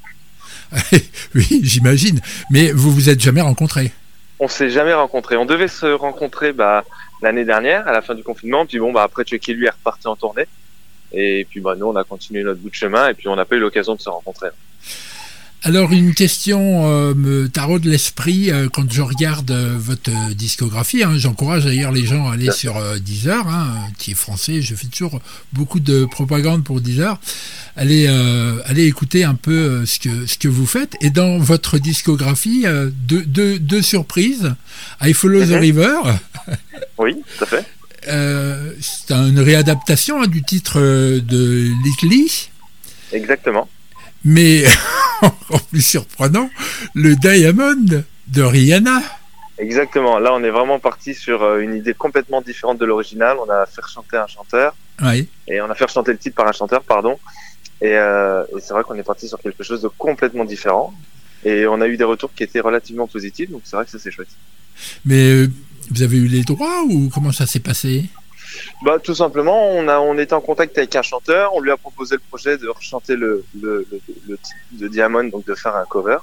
oui, 1.35 1.61
j'imagine. 1.63 2.19
Mais 2.51 2.71
vous 2.71 2.91
vous 2.91 3.09
êtes 3.09 3.19
jamais 3.19 3.41
rencontrés. 3.41 3.91
On 4.39 4.47
s'est 4.47 4.69
jamais 4.69 4.93
rencontrés. 4.93 5.37
On 5.37 5.45
devait 5.45 5.67
se 5.67 5.85
rencontrer 5.85 6.53
bah, 6.53 6.83
l'année 7.21 7.45
dernière 7.45 7.87
à 7.87 7.91
la 7.91 8.01
fin 8.01 8.15
du 8.15 8.23
confinement. 8.23 8.65
Puis 8.65 8.79
bon 8.79 8.91
bah 8.91 9.03
après 9.03 9.25
Chucky 9.25 9.53
lui 9.53 9.65
est 9.65 9.71
reparti 9.71 10.07
en 10.07 10.15
tournée 10.15 10.45
et 11.13 11.45
puis 11.49 11.59
bah 11.61 11.75
nous 11.77 11.87
on 11.87 11.95
a 11.95 12.03
continué 12.03 12.43
notre 12.43 12.59
bout 12.59 12.69
de 12.69 12.75
chemin 12.75 13.09
et 13.09 13.13
puis 13.13 13.27
on 13.27 13.35
n'a 13.35 13.45
pas 13.45 13.55
eu 13.55 13.59
l'occasion 13.59 13.95
de 13.95 14.01
se 14.01 14.09
rencontrer. 14.09 14.49
Alors 15.67 15.91
une 15.91 16.13
question 16.13 16.87
euh, 16.89 17.13
me 17.13 17.49
taraude 17.49 17.83
l'esprit 17.83 18.51
euh, 18.51 18.69
quand 18.71 18.89
je 18.89 19.01
regarde 19.01 19.51
euh, 19.51 19.75
votre 19.77 20.09
discographie. 20.33 21.03
hein. 21.03 21.15
J'encourage 21.17 21.65
d'ailleurs 21.65 21.91
les 21.91 22.05
gens 22.05 22.29
à 22.29 22.35
aller 22.35 22.53
sur 22.53 22.81
Deezer, 23.01 23.45
hein, 23.49 23.75
qui 23.97 24.11
est 24.11 24.13
français. 24.13 24.61
Je 24.61 24.75
fais 24.75 24.87
toujours 24.87 25.19
beaucoup 25.51 25.81
de 25.81 26.05
propagande 26.05 26.63
pour 26.63 26.79
Deezer. 26.79 27.19
Allez, 27.75 28.07
allez 28.65 28.85
écouter 28.85 29.25
un 29.25 29.35
peu 29.35 29.85
ce 29.85 29.99
que 29.99 30.25
ce 30.25 30.37
que 30.37 30.47
vous 30.47 30.65
faites. 30.65 30.95
Et 31.01 31.09
dans 31.09 31.37
votre 31.37 31.77
discographie, 31.79 32.63
deux, 32.93 33.23
deux, 33.25 33.59
deux 33.59 33.81
surprises. 33.81 34.55
I 35.01 35.11
Follow 35.13 35.43
the 35.43 35.49
Mhm. 35.49 35.59
River. 35.59 35.97
Oui, 36.97 37.15
tout 37.37 37.43
à 37.43 37.47
fait. 37.47 37.65
C'est 38.79 39.11
une 39.13 39.39
réadaptation 39.39 40.21
hein, 40.21 40.27
du 40.27 40.41
titre 40.43 40.79
de 40.79 41.71
Little 41.83 42.31
Exactement. 43.11 43.67
Mais 44.27 44.65
encore 45.21 45.61
plus 45.63 45.81
surprenant, 45.81 46.49
le 46.93 47.15
Diamond 47.15 48.03
de 48.27 48.41
Rihanna. 48.41 49.01
Exactement. 49.57 50.19
Là 50.19 50.31
on 50.33 50.43
est 50.43 50.49
vraiment 50.49 50.79
parti 50.79 51.15
sur 51.15 51.41
euh, 51.41 51.59
une 51.59 51.73
idée 51.73 51.93
complètement 51.93 52.41
différente 52.41 52.77
de 52.77 52.85
l'original. 52.85 53.37
On 53.39 53.49
a 53.49 53.65
fait 53.65 53.81
chanter 53.91 54.17
un 54.17 54.27
chanteur. 54.27 54.75
Oui. 55.01 55.29
et 55.47 55.61
on 55.61 55.69
a 55.69 55.75
fait 55.75 55.87
chanter 55.87 56.11
le 56.11 56.17
titre 56.17 56.35
par 56.35 56.47
un 56.47 56.51
chanteur, 56.51 56.81
pardon. 56.83 57.19
Et, 57.81 57.93
euh, 57.93 58.43
et 58.55 58.59
c'est 58.59 58.73
vrai 58.73 58.83
qu'on 58.83 58.95
est 58.95 59.03
parti 59.03 59.27
sur 59.27 59.39
quelque 59.39 59.63
chose 59.63 59.81
de 59.81 59.87
complètement 59.87 60.43
différent. 60.43 60.93
Et 61.45 61.67
on 61.67 61.79
a 61.81 61.87
eu 61.87 61.97
des 61.97 62.03
retours 62.03 62.33
qui 62.33 62.43
étaient 62.43 62.59
relativement 62.59 63.07
positifs, 63.07 63.49
donc 63.51 63.61
c'est 63.63 63.75
vrai 63.75 63.85
que 63.85 63.91
ça 63.91 63.99
c'est 63.99 64.11
chouette. 64.11 64.27
Mais 65.05 65.29
euh, 65.29 65.51
vous 65.91 66.01
avez 66.01 66.17
eu 66.17 66.27
les 66.27 66.41
droits 66.41 66.83
ou 66.89 67.09
comment 67.13 67.31
ça 67.31 67.45
s'est 67.45 67.59
passé? 67.59 68.05
Bah 68.83 68.97
tout 69.03 69.15
simplement, 69.15 69.69
on 69.71 69.87
a 69.87 69.99
on 69.99 70.17
était 70.17 70.33
en 70.33 70.41
contact 70.41 70.77
avec 70.77 70.95
un 70.95 71.01
chanteur, 71.01 71.53
on 71.55 71.61
lui 71.61 71.71
a 71.71 71.77
proposé 71.77 72.15
le 72.15 72.21
projet 72.29 72.57
de 72.57 72.67
rechanter 72.67 73.15
le 73.15 73.43
le, 73.61 73.87
le, 73.91 73.99
le 74.27 74.37
titre 74.37 74.57
de 74.73 74.87
Diamond, 74.87 75.25
donc 75.25 75.45
de 75.45 75.55
faire 75.55 75.75
un 75.75 75.85
cover. 75.85 76.17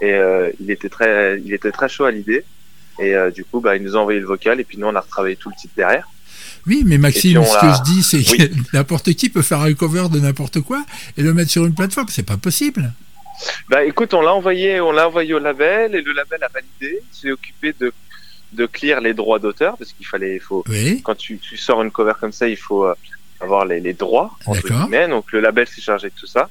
Et 0.00 0.12
euh, 0.12 0.50
il 0.60 0.70
était 0.70 0.88
très 0.88 1.40
il 1.44 1.52
était 1.52 1.72
très 1.72 1.88
chaud 1.88 2.04
à 2.04 2.10
l'idée. 2.10 2.44
Et 3.00 3.14
euh, 3.14 3.30
du 3.30 3.44
coup, 3.44 3.60
bah 3.60 3.76
il 3.76 3.82
nous 3.82 3.96
a 3.96 4.00
envoyé 4.00 4.20
le 4.20 4.26
vocal 4.26 4.60
et 4.60 4.64
puis 4.64 4.76
nous 4.78 4.86
on 4.86 4.94
a 4.94 5.00
retravaillé 5.00 5.36
tout 5.36 5.48
le 5.50 5.54
titre 5.56 5.74
derrière. 5.76 6.08
Oui, 6.66 6.82
mais 6.84 6.98
Maxime, 6.98 7.42
ce 7.44 7.58
que 7.60 7.72
je 7.72 7.82
dis, 7.82 8.02
c'est 8.02 8.30
Oui. 8.32 8.38
que 8.48 8.54
n'importe 8.76 9.12
qui 9.14 9.28
peut 9.30 9.42
faire 9.42 9.60
un 9.60 9.72
cover 9.74 10.08
de 10.10 10.18
n'importe 10.18 10.60
quoi 10.60 10.84
et 11.16 11.22
le 11.22 11.32
mettre 11.32 11.50
sur 11.50 11.64
une 11.64 11.74
plateforme. 11.74 12.08
C'est 12.10 12.26
pas 12.26 12.36
possible. 12.36 12.92
Bah 13.68 13.84
écoute, 13.84 14.14
on 14.14 14.20
l'a 14.20 14.34
envoyé, 14.34 14.80
on 14.80 14.90
l'a 14.90 15.06
envoyé 15.06 15.32
au 15.32 15.38
label 15.38 15.94
et 15.94 16.02
le 16.02 16.12
label 16.12 16.42
a 16.42 16.48
validé. 16.48 17.00
S'est 17.12 17.30
occupé 17.30 17.72
de 17.80 17.92
de 18.52 18.66
clear 18.66 19.00
les 19.00 19.14
droits 19.14 19.38
d'auteur 19.38 19.76
parce 19.76 19.92
qu'il 19.92 20.06
fallait, 20.06 20.36
il 20.36 20.40
faut 20.40 20.64
Oui. 20.68 21.02
quand 21.02 21.14
tu, 21.16 21.38
tu 21.38 21.56
sors 21.56 21.82
une 21.82 21.90
cover 21.90 22.14
comme 22.20 22.32
ça, 22.32 22.48
il 22.48 22.56
faut 22.56 22.84
euh, 22.86 22.94
avoir 23.40 23.64
les, 23.66 23.80
les 23.80 23.92
droits 23.92 24.36
entre 24.46 24.66
guillemets. 24.68 25.08
Donc 25.08 25.32
le 25.32 25.40
label 25.40 25.66
s'est 25.66 25.82
chargé 25.82 26.08
de 26.08 26.14
tout 26.18 26.26
ça 26.26 26.48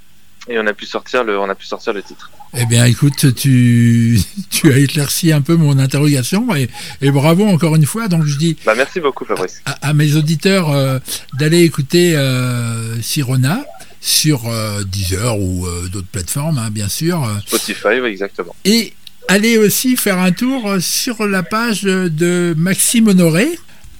et 0.49 0.57
on 0.59 0.65
a 0.67 0.73
pu 0.73 0.85
sortir 0.85 1.23
le, 1.23 1.37
on 1.39 1.49
a 1.49 1.55
pu 1.55 1.65
sortir 1.65 1.93
le 1.93 2.01
titre. 2.03 2.31
Eh 2.57 2.65
bien, 2.65 2.85
écoute, 2.85 3.35
tu, 3.35 4.17
tu 4.49 4.71
as 4.71 4.77
éclairci 4.77 5.33
un 5.33 5.41
peu 5.41 5.55
mon 5.55 5.77
interrogation 5.79 6.55
et, 6.55 6.69
et 7.01 7.11
bravo 7.11 7.45
encore 7.45 7.75
une 7.75 7.85
fois. 7.85 8.07
Donc, 8.07 8.23
je 8.25 8.37
dis 8.37 8.55
Bah 8.65 8.73
merci 8.75 8.99
beaucoup 9.01 9.25
Fabrice. 9.25 9.61
à, 9.65 9.89
à 9.89 9.93
mes 9.93 10.15
auditeurs 10.15 10.71
euh, 10.71 10.99
d'aller 11.33 11.63
écouter 11.63 12.15
euh, 12.15 13.01
Sirona 13.01 13.65
sur 13.99 14.47
euh, 14.47 14.83
Deezer 14.85 15.37
ou 15.37 15.65
euh, 15.67 15.89
d'autres 15.89 16.07
plateformes, 16.07 16.57
hein, 16.59 16.69
bien 16.69 16.87
sûr. 16.87 17.27
Spotify, 17.45 17.99
oui, 18.01 18.09
exactement. 18.09 18.55
Et 18.63 18.93
allez 19.27 19.57
aussi 19.57 19.95
faire 19.95 20.19
un 20.19 20.31
tour 20.31 20.69
euh, 20.69 20.79
sur 20.79 21.25
la 21.27 21.43
page 21.43 21.83
de 21.83 22.53
Maxime 22.57 23.07
Honoré. 23.07 23.47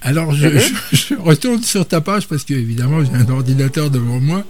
Alors 0.02 0.32
je, 0.34 0.46
Mhm. 0.46 0.60
je- 0.92 0.96
je 0.96 1.14
retourne 1.14 1.62
sur 1.62 1.86
ta 1.86 2.00
page 2.00 2.26
parce 2.28 2.44
que 2.44 2.54
évidemment 2.54 3.04
j'ai 3.04 3.12
un 3.14 3.28
ordinateur 3.30 3.90
devant 3.90 4.20
moi. 4.20 4.44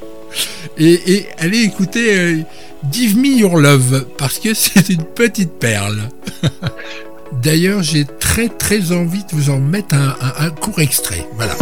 Et, 0.77 1.01
et 1.15 1.27
allez 1.39 1.61
écouter 1.63 2.19
euh, 2.19 2.37
Give 2.93 3.17
Me 3.17 3.29
Your 3.39 3.57
Love 3.59 4.07
parce 4.19 4.39
que 4.39 4.53
c'est 4.55 4.89
une 4.91 5.05
petite 5.05 5.53
perle. 5.59 6.09
D'ailleurs 7.43 7.83
j'ai 7.83 8.05
très 8.19 8.49
très 8.49 8.93
envie 8.93 9.21
de 9.25 9.31
vous 9.33 9.51
en 9.51 9.59
mettre 9.59 9.95
un, 9.95 10.17
un- 10.21 10.47
un 10.47 10.51
court 10.51 10.81
extrait. 10.81 11.27
Voilà. 11.37 11.57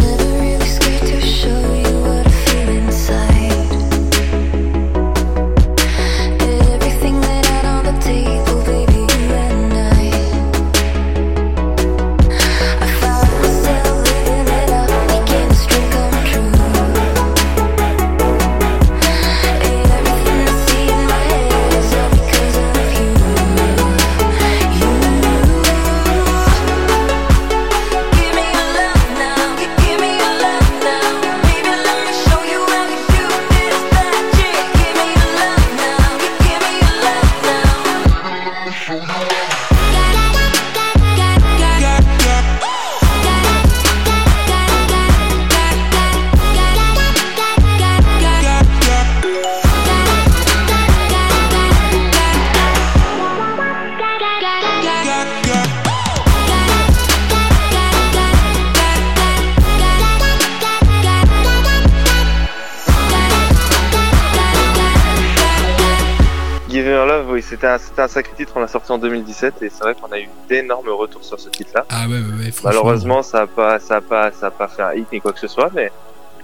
Your 66.96 67.04
Love, 67.04 67.30
oui, 67.30 67.42
c'était 67.42 67.66
un, 67.66 67.78
sacré 67.78 68.32
titre. 68.35 68.52
On 68.56 68.61
l'a 68.61 68.68
sorti 68.68 68.90
en 68.90 68.96
2017 68.96 69.61
et 69.61 69.68
c'est 69.68 69.80
vrai 69.80 69.94
qu'on 69.94 70.11
a 70.12 70.18
eu 70.18 70.28
d'énormes 70.48 70.88
retours 70.88 71.22
sur 71.22 71.38
ce 71.38 71.50
titre-là. 71.50 71.85
Ah 71.90 72.09
ouais, 72.09 72.14
ouais, 72.14 72.20
ouais, 72.20 72.50
franchement. 72.50 72.70
Malheureusement, 72.70 73.22
ça 73.22 73.42
a 73.42 73.46
pas, 73.46 73.78
ça 73.78 73.96
a 73.96 74.00
pas, 74.00 74.32
ça 74.32 74.46
a 74.46 74.50
pas 74.50 74.66
fait 74.66 74.82
un 74.82 74.94
hit 74.94 75.12
ni 75.12 75.20
quoi 75.20 75.35
que 75.35 75.40
ce 75.40 75.46
soit, 75.46 75.70
mais 75.74 75.92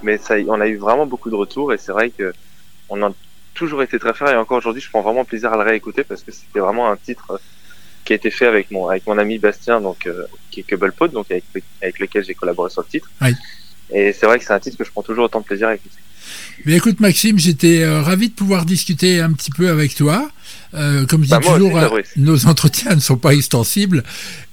mais 0.03 0.19
ça, 0.19 0.35
on 0.49 0.61
a 0.61 0.67
eu 0.67 0.77
vraiment 0.77 1.07
beaucoup 1.07 1.31
de 1.31 1.37
retours 1.37 1.73
et 1.73 1.79
c'est 1.79 1.93
vrai 1.93 2.11
que 2.11 2.35
on 2.91 3.03
a 3.03 3.13
toujours 3.55 3.83
été 3.83 3.99
très 3.99 4.13
fiers 4.13 4.33
et 4.33 4.37
encore 4.37 4.59
aujourd'hui, 4.59 4.83
je 4.83 4.91
prends 4.91 5.01
vraiment 5.01 5.25
plaisir 5.25 5.53
à 5.55 5.57
le 5.57 5.63
réécouter 5.63 6.05
parce 6.05 6.23
que 6.23 6.33
c'était 6.33 6.61
vraiment 6.61 6.91
un 6.91 6.97
titre 6.97 7.41
qui 8.05 8.13
a 8.13 8.17
été 8.17 8.31
fait 8.31 8.47
avec 8.47 8.71
mon 8.71 8.89
avec 8.89 9.07
mon 9.07 9.17
ami 9.17 9.39
Bastien 9.39 9.81
donc 9.81 10.07
euh, 10.07 10.27
qui 10.51 10.61
est 10.61 10.65
Cobblepot 10.65 11.09
donc 11.09 11.31
avec 11.31 11.45
avec 11.81 11.99
lequel 11.99 12.25
j'ai 12.25 12.35
collaboré 12.35 12.69
sur 12.69 12.83
le 12.83 12.89
titre. 12.89 13.09
Oui. 13.23 13.35
Et 13.93 14.13
c'est 14.13 14.27
vrai 14.27 14.39
que 14.39 14.45
c'est 14.45 14.53
un 14.53 14.61
titre 14.61 14.79
que 14.79 14.85
je 14.85 14.91
prends 14.91 15.03
toujours 15.03 15.25
autant 15.25 15.41
de 15.41 15.45
plaisir 15.45 15.69
à 15.69 15.75
écouter. 15.75 15.97
Mais 16.65 16.75
écoute 16.75 17.01
Maxime, 17.01 17.39
j'étais 17.39 17.83
euh, 17.83 18.01
ravi 18.03 18.29
de 18.29 18.35
pouvoir 18.35 18.65
discuter 18.65 19.21
un 19.21 19.33
petit 19.33 19.51
peu 19.51 19.69
avec 19.69 19.95
toi. 19.95 20.31
Euh, 20.75 21.05
comme 21.07 21.25
je 21.25 21.29
Bah, 21.29 21.39
dis 21.41 21.49
aussi, 21.49 21.59
toujours, 21.59 21.99
nos 22.17 22.47
entretiens 22.47 22.95
ne 22.95 23.01
sont 23.01 23.17
pas 23.17 23.35
extensibles. 23.35 24.03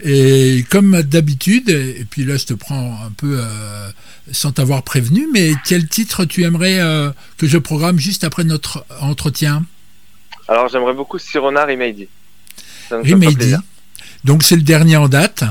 Et 0.03 0.65
comme 0.69 1.01
d'habitude, 1.03 1.69
et 1.69 2.05
puis 2.09 2.25
là 2.25 2.37
je 2.37 2.45
te 2.45 2.53
prends 2.53 2.99
un 3.05 3.11
peu 3.11 3.39
euh, 3.39 3.89
sans 4.31 4.51
t'avoir 4.51 4.83
prévenu, 4.83 5.27
mais 5.31 5.53
quel 5.65 5.87
titre 5.87 6.25
tu 6.25 6.43
aimerais 6.43 6.79
euh, 6.79 7.11
que 7.37 7.47
je 7.47 7.57
programme 7.57 7.99
juste 7.99 8.23
après 8.23 8.43
notre 8.43 8.85
entretien? 8.99 9.65
Alors 10.47 10.67
j'aimerais 10.67 10.93
beaucoup 10.93 11.19
Sirona 11.19 11.65
Remedy. 11.65 12.07
Remedy. 12.91 13.55
Donc 14.23 14.43
c'est 14.43 14.55
le 14.55 14.63
dernier 14.63 14.97
en 14.97 15.07
date? 15.07 15.43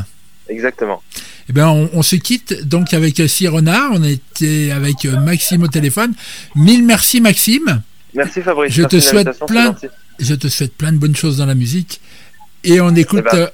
Exactement. 0.48 1.02
Eh 1.48 1.52
bien, 1.52 1.68
on, 1.68 1.88
on, 1.94 2.02
se 2.02 2.16
quitte 2.16 2.66
donc 2.68 2.92
avec 2.92 3.22
Cyrona. 3.26 3.90
On 3.92 4.02
était 4.04 4.70
avec 4.70 5.04
euh, 5.04 5.18
Maxime 5.20 5.62
au 5.62 5.68
téléphone. 5.68 6.12
Mille 6.54 6.84
merci, 6.84 7.20
Maxime. 7.20 7.82
Merci, 8.14 8.42
Fabrice. 8.42 8.72
Je, 8.74 8.82
merci 8.82 8.96
te, 8.96 9.00
souhaite 9.00 9.46
plein, 9.46 9.74
je 10.18 10.34
te 10.34 10.48
souhaite 10.48 10.74
plein 10.74 10.92
de 10.92 10.98
bonnes 10.98 11.16
choses 11.16 11.38
dans 11.38 11.46
la 11.46 11.54
musique. 11.54 12.00
Et 12.64 12.80
on 12.80 12.94
eh 12.94 13.00
écoute 13.00 13.24
eh 13.32 13.36
ben. 13.36 13.50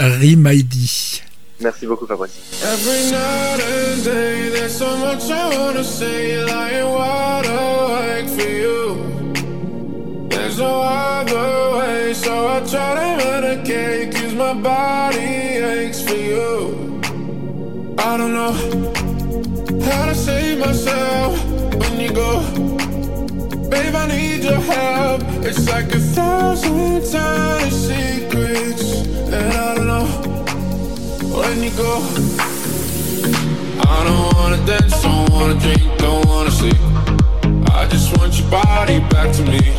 Euh, 0.00 0.16
Rimaidi. 0.18 1.22
Merci 1.60 1.86
beaucoup, 1.86 2.06
Fabrice. 2.06 2.30
Every 2.62 3.10
night 3.10 3.60
and 3.60 4.04
day, 4.04 4.50
there's 4.50 4.76
so 4.76 4.96
much 4.98 5.28
I 5.28 5.58
wanna 5.58 5.82
say, 5.82 6.44
lying 6.44 6.88
wide 6.88 8.30
for 8.30 8.48
you. 8.48 10.28
There's 10.28 10.58
no 10.58 10.82
other 10.82 11.78
way, 11.78 12.14
so 12.14 12.30
I 12.46 12.60
try 12.60 12.94
to 12.94 13.24
medicate, 13.24 14.12
cause 14.14 14.34
my 14.34 14.54
body 14.54 15.18
aches 15.18 16.02
for 16.02 16.14
you. 16.14 16.87
I 18.00 18.16
don't 18.16 18.32
know 18.32 18.52
how 19.82 20.06
to 20.06 20.14
save 20.14 20.60
myself 20.60 21.44
when 21.74 21.98
you 21.98 22.12
go. 22.12 22.40
Babe, 23.68 23.94
I 23.94 24.06
need 24.06 24.44
your 24.44 24.60
help. 24.60 25.22
It's 25.44 25.68
like 25.68 25.92
a 25.92 25.98
thousand 25.98 27.10
tiny 27.10 27.70
secrets 27.70 29.02
that 29.30 29.54
I 29.56 29.82
know 29.82 30.06
when 31.36 31.62
you 31.62 31.70
go. 31.70 32.02
I 33.80 34.04
don't 34.04 34.34
wanna 34.34 34.64
dance, 34.64 35.02
don't 35.02 35.28
wanna 35.30 35.58
drink, 35.58 35.82
don't 35.98 36.24
wanna 36.26 36.52
sleep. 36.52 36.80
I 37.72 37.86
just 37.88 38.16
want 38.16 38.38
your 38.38 38.48
body 38.48 39.00
back 39.10 39.34
to 39.36 39.42
me 39.42 39.77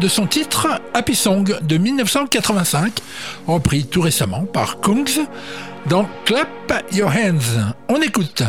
de 0.00 0.08
son 0.08 0.26
titre 0.26 0.66
Happy 0.94 1.14
Song 1.14 1.44
de 1.60 1.76
1985, 1.76 3.00
repris 3.46 3.84
tout 3.84 4.00
récemment 4.00 4.44
par 4.44 4.80
Kungs 4.80 5.26
dans 5.88 6.06
Clap 6.24 6.84
Your 6.92 7.10
Hands. 7.10 7.74
On 7.88 8.00
écoute. 8.00 8.42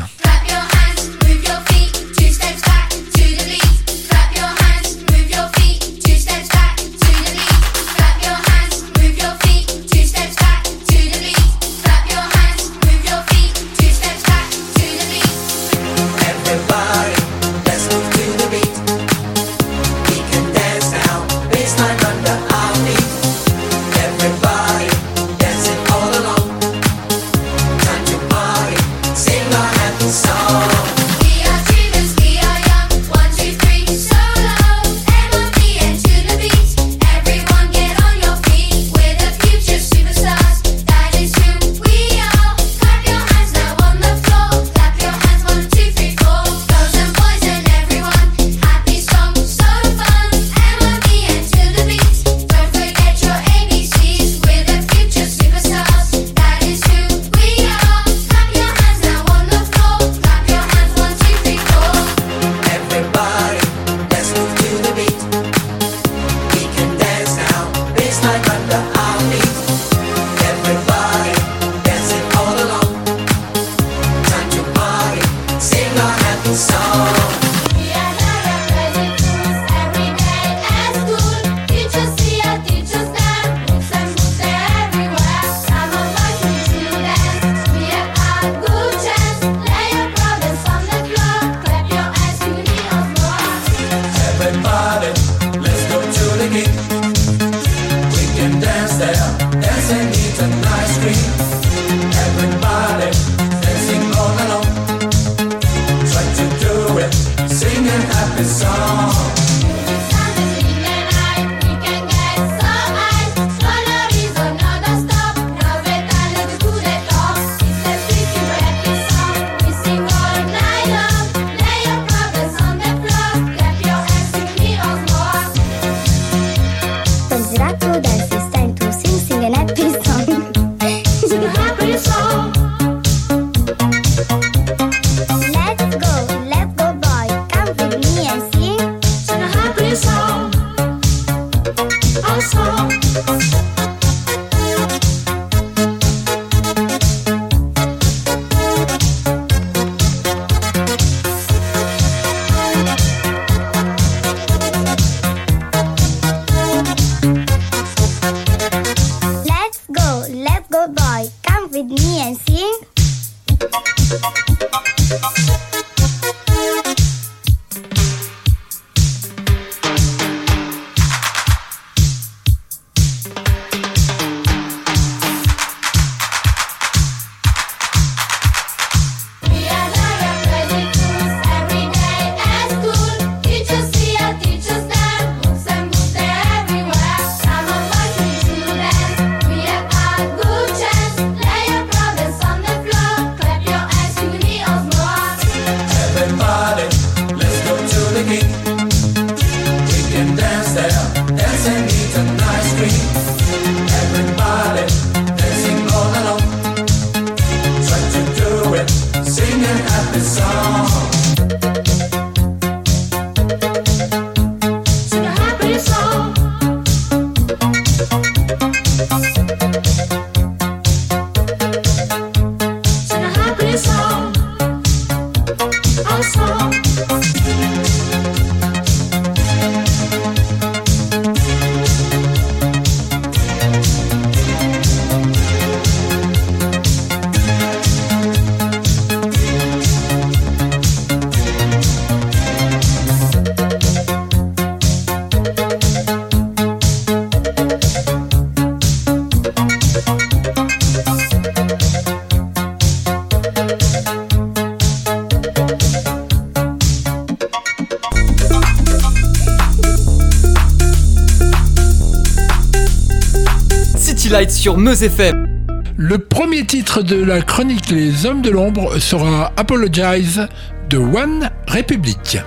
Sur 264.62 264.78
Meuse 264.78 265.02
FM. 265.02 265.66
Le 265.98 266.20
premier 266.20 266.64
titre 266.64 267.02
de 267.02 267.16
la 267.16 267.42
chronique 267.42 267.90
Les 267.90 268.28
Hommes 268.28 268.44
de 268.44 268.52
l'Ombre 268.52 269.00
sera 269.00 269.52
Apologize 269.58 270.48
de 270.88 271.00
One 271.00 271.50
Republic. 271.68 272.38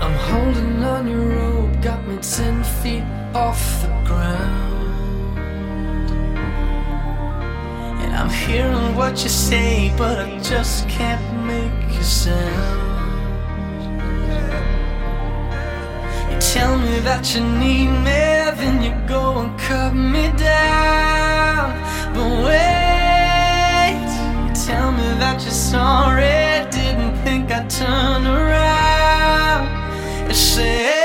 I'm 0.00 0.14
holding 0.32 0.82
on 0.82 1.06
your 1.06 1.28
rope, 1.28 1.82
got 1.82 2.00
me 2.08 2.16
ten 2.22 2.64
feet 2.82 3.02
off 3.34 3.82
the 3.82 4.08
ground. 4.08 5.36
And 8.00 8.16
I'm 8.16 8.30
hearing 8.30 8.96
what 8.96 9.22
you 9.22 9.28
say, 9.28 9.92
but 9.98 10.18
I 10.18 10.38
just 10.38 10.88
can't 10.88 11.20
make 11.44 12.00
a 12.00 12.02
sound. 12.02 12.88
You 16.32 16.38
tell 16.40 16.78
me 16.78 16.98
that 17.00 17.34
you 17.34 17.42
need 17.42 17.88
me, 17.88 18.56
then 18.56 18.82
you 18.82 18.94
go 19.06 19.40
and 19.40 19.47
cut 19.68 19.94
me 19.94 20.32
down. 20.38 21.68
But 22.14 22.30
wait, 22.46 24.08
you 24.46 24.54
tell 24.66 24.90
me 24.92 25.08
that 25.20 25.42
you're 25.42 25.50
sorry, 25.50 26.64
didn't 26.70 27.14
think 27.22 27.50
I'd 27.52 27.68
turn 27.68 28.26
around. 28.26 29.68
You 30.28 30.34
say 30.34 30.97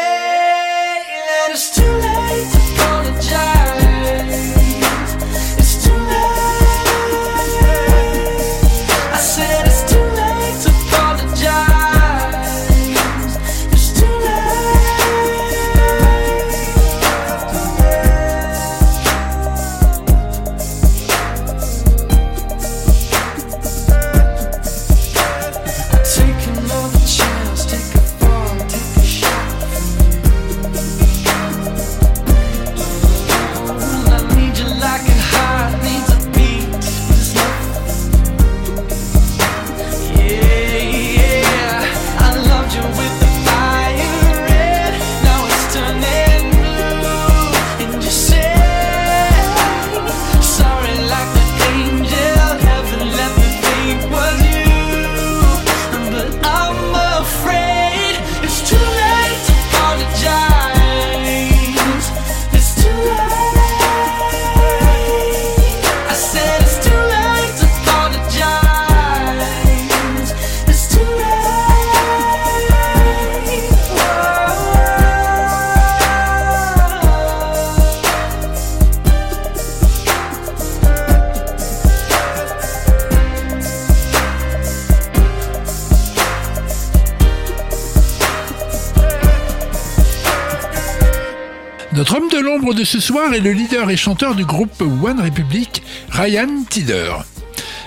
ce 92.93 92.99
soir 92.99 93.33
est 93.33 93.39
le 93.39 93.53
leader 93.53 93.89
et 93.89 93.97
chanteur 93.97 94.35
du 94.35 94.45
groupe 94.45 94.79
One 94.81 95.19
Republic, 95.19 95.81
Ryan 96.11 96.63
Tidder. 96.69 97.11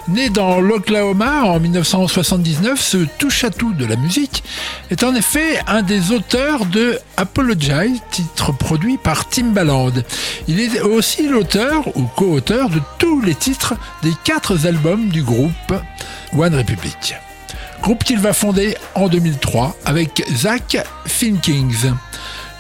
Né 0.09 0.31
dans 0.31 0.61
l'Oklahoma 0.61 1.45
en 1.45 1.61
1979, 1.61 2.81
ce 2.81 3.07
touche-à-tout 3.17 3.73
de 3.75 3.85
la 3.85 3.95
musique 3.95 4.43
est 4.91 5.05
en 5.05 5.15
effet 5.15 5.61
un 5.69 5.83
des 5.83 6.11
auteurs 6.11 6.67
de 6.67 6.99
Apologize, 7.17 8.01
titre 8.11 8.51
produit 8.51 8.99
par 8.99 9.29
Timbaland. 9.29 9.93
Il 10.49 10.59
est 10.59 10.81
aussi 10.81 11.29
l'auteur 11.29 11.87
ou 11.97 12.03
co-auteur 12.17 12.69
de 12.69 12.81
tous 12.99 13.21
les 13.21 13.37
titres 13.37 13.75
des 14.03 14.13
quatre 14.25 14.67
albums 14.67 15.09
du 15.11 15.23
groupe 15.23 15.73
One 16.37 16.57
Republic. 16.57 17.15
Groupe 17.81 18.03
qu'il 18.03 18.19
va 18.19 18.33
fonder 18.33 18.77
en 18.97 19.07
2003 19.07 19.77
avec 19.85 20.25
Zach 20.35 20.85
Finkings. 21.07 21.93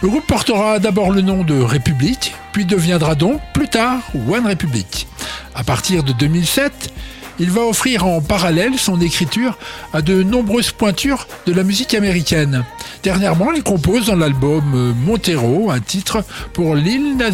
Le 0.02 0.08
groupe 0.08 0.26
portera 0.26 0.78
d'abord 0.78 1.10
le 1.10 1.22
nom 1.22 1.42
de 1.42 1.58
République, 1.58 2.35
puis 2.56 2.64
deviendra 2.64 3.14
donc 3.14 3.42
plus 3.52 3.68
tard 3.68 4.00
One 4.26 4.46
Republic. 4.46 5.06
À 5.54 5.62
partir 5.62 6.02
de 6.02 6.12
2007, 6.12 6.90
il 7.38 7.50
va 7.50 7.60
offrir 7.60 8.06
en 8.06 8.22
parallèle 8.22 8.78
son 8.78 8.98
écriture 9.02 9.58
à 9.92 10.00
de 10.00 10.22
nombreuses 10.22 10.70
pointures 10.70 11.28
de 11.44 11.52
la 11.52 11.64
musique 11.64 11.92
américaine. 11.92 12.64
Dernièrement, 13.02 13.52
il 13.52 13.62
compose 13.62 14.06
dans 14.06 14.16
l'album 14.16 14.72
euh, 14.74 14.94
Montero 14.94 15.70
un 15.70 15.80
titre 15.80 16.24
pour 16.54 16.74
Lil 16.74 17.18
Nas. 17.18 17.28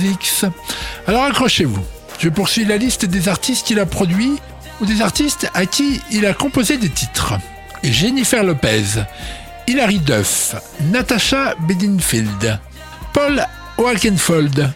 Alors 1.06 1.22
accrochez-vous, 1.22 1.84
je 2.18 2.28
poursuis 2.28 2.64
la 2.64 2.76
liste 2.76 3.04
des 3.04 3.28
artistes 3.28 3.64
qu'il 3.64 3.78
a 3.78 3.86
produits 3.86 4.40
ou 4.80 4.86
des 4.86 5.02
artistes 5.02 5.48
à 5.54 5.66
qui 5.66 6.00
il 6.10 6.26
a 6.26 6.34
composé 6.34 6.78
des 6.78 6.90
titres. 6.90 7.34
Jennifer 7.84 8.42
Lopez, 8.42 9.04
Hilary 9.68 10.00
Duff, 10.00 10.56
Natasha 10.90 11.54
Bedingfield, 11.60 12.58
Paul 13.12 13.46
Walkenfold, 13.78 14.72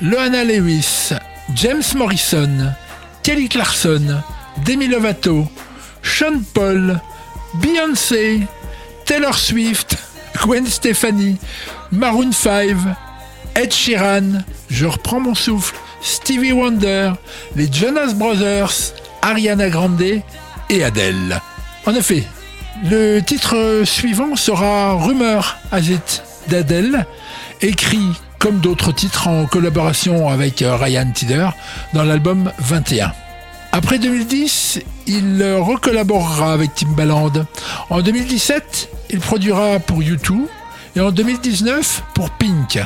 Loana 0.00 0.44
Lewis, 0.44 1.12
James 1.54 1.94
Morrison, 1.94 2.74
Kelly 3.22 3.48
Clarkson, 3.48 4.22
Demi 4.64 4.88
Lovato, 4.88 5.46
Sean 6.02 6.40
Paul, 6.52 7.00
Beyoncé, 7.54 8.40
Taylor 9.04 9.38
Swift, 9.38 9.96
Gwen 10.42 10.66
Stefani, 10.66 11.36
Maroon 11.92 12.32
5, 12.32 12.76
Ed 13.54 13.72
Sheeran, 13.72 14.42
je 14.68 14.86
reprends 14.86 15.20
mon 15.20 15.34
souffle, 15.34 15.76
Stevie 16.02 16.52
Wonder, 16.52 17.12
les 17.54 17.72
Jonas 17.72 18.14
Brothers, 18.14 18.92
Ariana 19.22 19.70
Grande 19.70 20.22
et 20.70 20.84
Adele. 20.84 21.40
En 21.86 21.94
effet, 21.94 22.24
le 22.90 23.20
titre 23.20 23.82
suivant 23.84 24.34
sera 24.36 24.94
Rumeur 24.94 25.56
As 25.70 25.88
It 25.88 26.22
d'Adele, 26.48 27.06
écrit 27.62 28.10
comme 28.44 28.60
d'autres 28.60 28.92
titres 28.92 29.26
en 29.26 29.46
collaboration 29.46 30.28
avec 30.28 30.60
euh, 30.60 30.76
Ryan 30.76 31.10
Tider 31.10 31.48
dans 31.94 32.02
l'album 32.02 32.52
21. 32.58 33.10
Après 33.72 33.98
2010, 33.98 34.80
il 35.06 35.40
euh, 35.40 35.58
recollaborera 35.60 36.52
avec 36.52 36.74
Timbaland. 36.74 37.32
En 37.88 38.02
2017, 38.02 38.90
il 39.08 39.20
produira 39.20 39.78
pour 39.78 40.00
U2 40.00 40.42
et 40.94 41.00
en 41.00 41.10
2019 41.10 42.02
pour 42.12 42.28
Pink. 42.32 42.78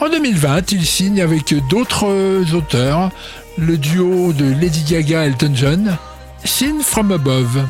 En 0.00 0.08
2020, 0.08 0.72
il 0.72 0.84
signe 0.84 1.20
avec 1.20 1.54
d'autres 1.70 2.08
euh, 2.08 2.44
auteurs 2.52 3.10
le 3.56 3.78
duo 3.78 4.32
de 4.32 4.46
Lady 4.60 4.82
Gaga 4.82 5.26
et 5.26 5.28
Elton 5.28 5.52
John, 5.54 5.96
Sin 6.44 6.80
From 6.82 7.12
Above. 7.12 7.68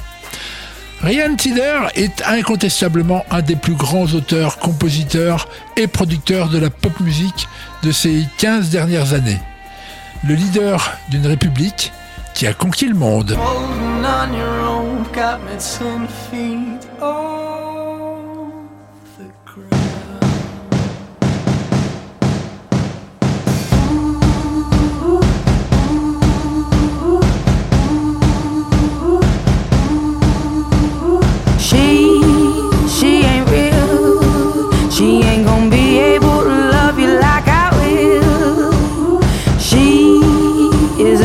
Ryan 1.03 1.37
Tiller 1.37 1.79
est 1.95 2.23
incontestablement 2.27 3.25
un 3.31 3.41
des 3.41 3.55
plus 3.55 3.75
grands 3.75 4.07
auteurs, 4.07 4.59
compositeurs 4.59 5.49
et 5.77 5.87
producteurs 5.87 6.49
de 6.49 6.59
la 6.59 6.71
pop 6.71 6.99
musique 7.01 7.47
de 7.85 7.93
ces 7.93 8.25
15 8.39 8.71
dernières 8.71 9.13
années. 9.13 9.41
Le 10.27 10.35
leader 10.35 10.99
d'une 11.11 11.27
république 11.27 11.93
qui 12.35 12.49
a 12.49 12.53
conquis 12.53 12.87
le 12.87 12.95
monde. 12.95 13.37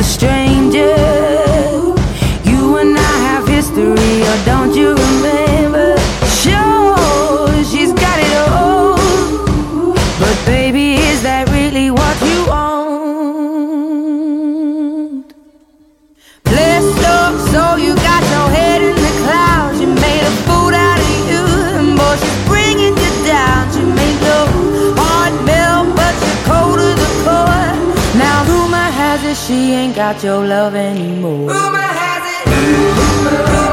Strange. 0.03 0.23
strength 0.23 0.42
She 29.45 29.73
ain't 29.73 29.93
got 29.93 30.23
your 30.23 30.47
love 30.47 30.73
anymore. 30.73 31.49
Rumor 31.49 31.77
has 31.77 33.67
it. 33.67 33.72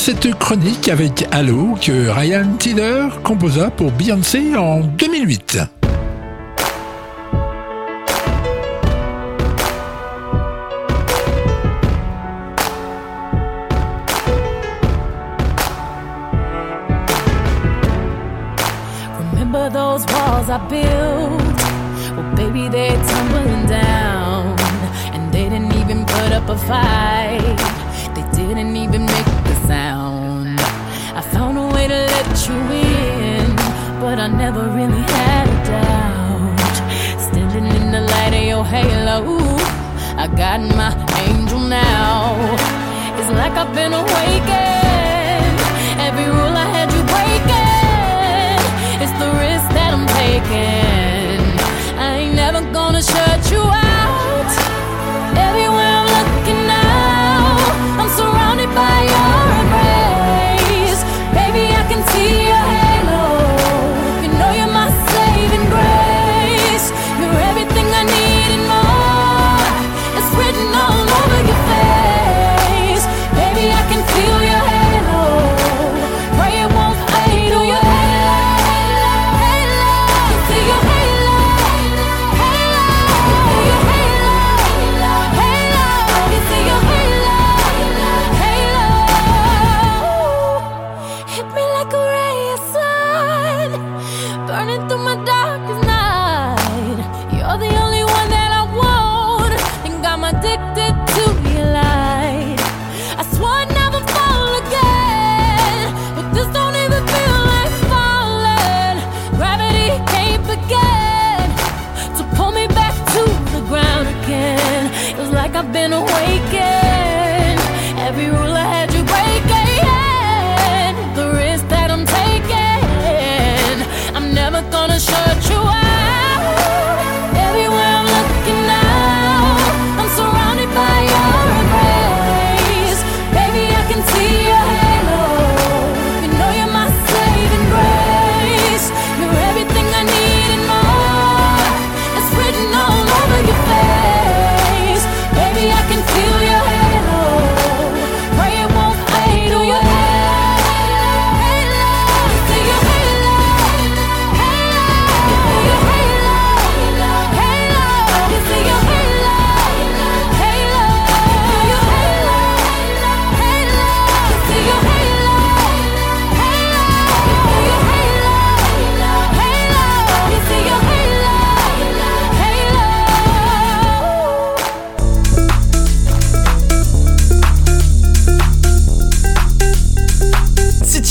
cette 0.00 0.34
chronique 0.38 0.88
avec 0.88 1.26
Halo 1.30 1.74
que 1.78 2.08
Ryan 2.08 2.56
Tiller 2.58 3.08
composa 3.22 3.70
pour 3.70 3.92
Beyoncé 3.92 4.56
en 4.56 4.80
2008. 4.80 5.58
Remember 19.18 19.68
those 19.68 20.06
walls 20.06 20.48
I 20.48 20.58
built? 20.70 21.60
Well, 22.16 22.36
baby, 22.36 22.68
they're 22.70 22.96
tumbling 22.96 23.66
down. 23.66 24.56
And 25.12 25.30
they 25.30 25.50
didn't 25.50 25.74
even 25.74 26.06
put 26.06 26.32
up 26.32 26.48
a 26.48 26.56
fight. 26.56 27.58
They 28.14 28.24
didn't 28.32 28.76
even 28.76 29.04
make 29.04 29.29
never 34.36 34.68
really 34.70 35.02
had 35.02 35.46
a 35.48 35.58
doubt. 35.70 36.76
Standing 37.20 37.66
in 37.66 37.92
the 37.92 38.00
light 38.00 38.34
of 38.34 38.44
your 38.44 38.64
halo, 38.64 39.38
I 40.16 40.26
got 40.28 40.60
my 40.60 40.92
angel 41.26 41.60
now. 41.60 42.36
It's 43.18 43.30
like 43.30 43.52
I've 43.52 43.74
been 43.74 43.92
awakened. 43.92 45.58
Every 46.06 46.26
rule 46.26 46.56
I 46.64 46.68
had 46.76 46.88
you 46.96 47.02
breaking, 47.14 48.60
it's 49.02 49.14
the 49.22 49.30
risk 49.44 49.66
that 49.76 49.90
I'm 49.94 50.06
taking. 50.20 50.89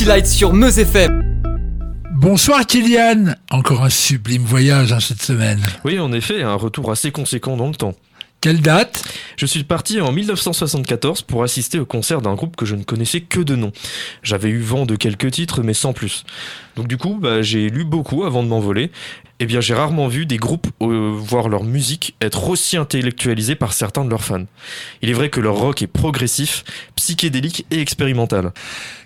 Light 0.09 0.25
sur 0.25 0.53
Meuse 0.53 0.79
FM. 0.79 1.43
Bonsoir 2.15 2.65
Kylian, 2.65 3.35
encore 3.51 3.83
un 3.83 3.91
sublime 3.91 4.41
voyage 4.41 4.91
hein, 4.91 4.99
cette 4.99 5.21
semaine. 5.21 5.61
Oui, 5.85 5.99
en 5.99 6.11
effet, 6.13 6.41
un 6.41 6.55
retour 6.55 6.91
assez 6.91 7.11
conséquent 7.11 7.55
dans 7.55 7.67
le 7.67 7.75
temps. 7.75 7.93
Quelle 8.41 8.59
date? 8.59 9.03
Je 9.37 9.45
suis 9.45 9.63
parti 9.63 10.01
en 10.01 10.11
1974 10.11 11.21
pour 11.21 11.43
assister 11.43 11.77
au 11.77 11.85
concert 11.85 12.23
d'un 12.23 12.33
groupe 12.33 12.55
que 12.55 12.65
je 12.65 12.73
ne 12.73 12.81
connaissais 12.81 13.21
que 13.21 13.39
de 13.39 13.55
nom. 13.55 13.71
J'avais 14.23 14.49
eu 14.49 14.61
vent 14.61 14.87
de 14.87 14.95
quelques 14.95 15.29
titres, 15.29 15.61
mais 15.61 15.75
sans 15.75 15.93
plus. 15.93 16.23
Donc 16.75 16.87
du 16.87 16.97
coup, 16.97 17.19
bah, 17.21 17.43
j'ai 17.43 17.69
lu 17.69 17.83
beaucoup 17.83 18.23
avant 18.23 18.41
de 18.41 18.47
m'envoler. 18.47 18.89
Eh 19.41 19.45
bien, 19.45 19.61
j'ai 19.61 19.73
rarement 19.73 20.09
vu 20.09 20.25
des 20.25 20.35
groupes 20.35 20.67
euh, 20.81 21.13
voir 21.15 21.47
leur 21.47 21.63
musique 21.63 22.15
être 22.19 22.49
aussi 22.49 22.75
intellectualisée 22.75 23.55
par 23.55 23.71
certains 23.71 24.03
de 24.03 24.09
leurs 24.09 24.23
fans. 24.23 24.45
Il 25.01 25.09
est 25.09 25.13
vrai 25.13 25.29
que 25.29 25.39
leur 25.39 25.55
rock 25.55 25.81
est 25.81 25.87
progressif, 25.87 26.65
psychédélique 26.97 27.65
et 27.71 27.79
expérimental. 27.79 28.51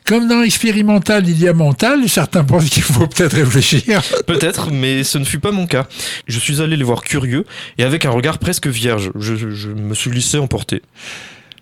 Comme 0.06 0.28
dans 0.28 0.42
Expérimental, 0.42 1.30
il 1.30 1.40
y 1.40 1.48
a 1.48 1.54
mental, 1.54 2.10
certains 2.10 2.44
pensent 2.44 2.70
qu'il 2.70 2.82
faut 2.84 3.08
peut-être 3.08 3.36
réfléchir. 3.36 4.02
Peut-être, 4.28 4.72
mais 4.72 5.04
ce 5.04 5.18
ne 5.18 5.24
fut 5.24 5.40
pas 5.40 5.52
mon 5.52 5.66
cas. 5.66 5.88
Je 6.28 6.40
suis 6.40 6.62
allé 6.62 6.76
les 6.76 6.84
voir 6.84 7.04
curieux 7.04 7.46
et 7.78 7.84
avec 7.84 8.06
un 8.06 8.10
regard 8.10 8.40
presque 8.40 8.68
vierge. 8.68 9.12
Je, 9.16 9.36
je 9.36 9.70
me 9.70 9.94
suis 9.94 10.12
laissé 10.12 10.40
emporter. 10.40 10.82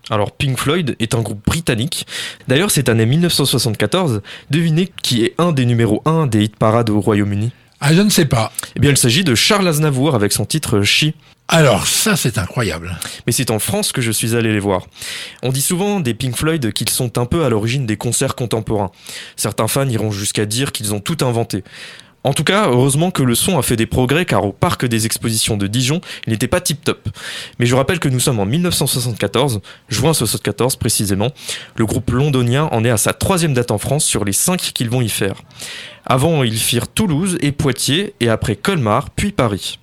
Alors 0.09 0.31
Pink 0.31 0.57
Floyd 0.57 0.95
est 0.99 1.13
un 1.13 1.21
groupe 1.21 1.45
britannique. 1.45 2.07
D'ailleurs, 2.47 2.71
cette 2.71 2.89
année 2.89 3.05
1974, 3.05 4.21
devinez 4.49 4.89
qui 5.03 5.23
est 5.23 5.35
un 5.37 5.51
des 5.51 5.65
numéros 5.65 6.01
1 6.05 6.27
des 6.27 6.45
hit 6.45 6.55
parades 6.55 6.89
au 6.89 6.99
Royaume-Uni? 6.99 7.51
Ah, 7.83 7.95
je 7.95 8.01
ne 8.01 8.11
sais 8.11 8.25
pas. 8.25 8.51
Eh 8.75 8.79
bien, 8.79 8.91
il 8.91 8.97
s'agit 8.97 9.23
de 9.23 9.33
Charles 9.33 9.67
Aznavour 9.67 10.13
avec 10.13 10.31
son 10.31 10.45
titre 10.45 10.83
She. 10.83 11.05
Alors, 11.47 11.87
ça, 11.87 12.15
c'est 12.15 12.37
incroyable. 12.37 12.95
Mais 13.25 13.33
c'est 13.33 13.49
en 13.49 13.57
France 13.57 13.91
que 13.91 14.01
je 14.01 14.11
suis 14.11 14.35
allé 14.35 14.53
les 14.53 14.59
voir. 14.59 14.85
On 15.41 15.49
dit 15.49 15.63
souvent 15.63 15.99
des 15.99 16.13
Pink 16.13 16.37
Floyd 16.37 16.73
qu'ils 16.73 16.89
sont 16.89 17.17
un 17.17 17.25
peu 17.25 17.43
à 17.43 17.49
l'origine 17.49 17.87
des 17.87 17.97
concerts 17.97 18.35
contemporains. 18.35 18.91
Certains 19.35 19.67
fans 19.67 19.89
iront 19.89 20.11
jusqu'à 20.11 20.45
dire 20.45 20.71
qu'ils 20.71 20.93
ont 20.93 20.99
tout 20.99 21.17
inventé. 21.25 21.63
En 22.23 22.33
tout 22.33 22.43
cas, 22.43 22.67
heureusement 22.67 23.09
que 23.09 23.23
le 23.23 23.33
son 23.33 23.57
a 23.57 23.63
fait 23.63 23.75
des 23.75 23.87
progrès 23.87 24.25
car 24.25 24.45
au 24.45 24.51
parc 24.51 24.85
des 24.85 25.07
expositions 25.07 25.57
de 25.57 25.65
Dijon, 25.65 26.01
il 26.27 26.33
n'était 26.33 26.47
pas 26.47 26.61
tip 26.61 26.83
top. 26.83 27.09
Mais 27.57 27.65
je 27.65 27.75
rappelle 27.75 27.99
que 27.99 28.09
nous 28.09 28.19
sommes 28.19 28.39
en 28.39 28.45
1974, 28.45 29.59
juin 29.89 30.13
74 30.13 30.75
précisément. 30.75 31.31
Le 31.75 31.85
groupe 31.87 32.11
londonien 32.11 32.69
en 32.71 32.85
est 32.85 32.91
à 32.91 32.97
sa 32.97 33.13
troisième 33.13 33.55
date 33.55 33.71
en 33.71 33.79
France 33.79 34.05
sur 34.05 34.23
les 34.23 34.33
cinq 34.33 34.59
qu'ils 34.59 34.91
vont 34.91 35.01
y 35.01 35.09
faire. 35.09 35.41
Avant, 36.05 36.43
ils 36.43 36.57
firent 36.57 36.87
Toulouse 36.87 37.37
et 37.41 37.51
Poitiers 37.51 38.13
et 38.19 38.29
après 38.29 38.55
Colmar, 38.55 39.09
puis 39.11 39.31
Paris. 39.31 39.79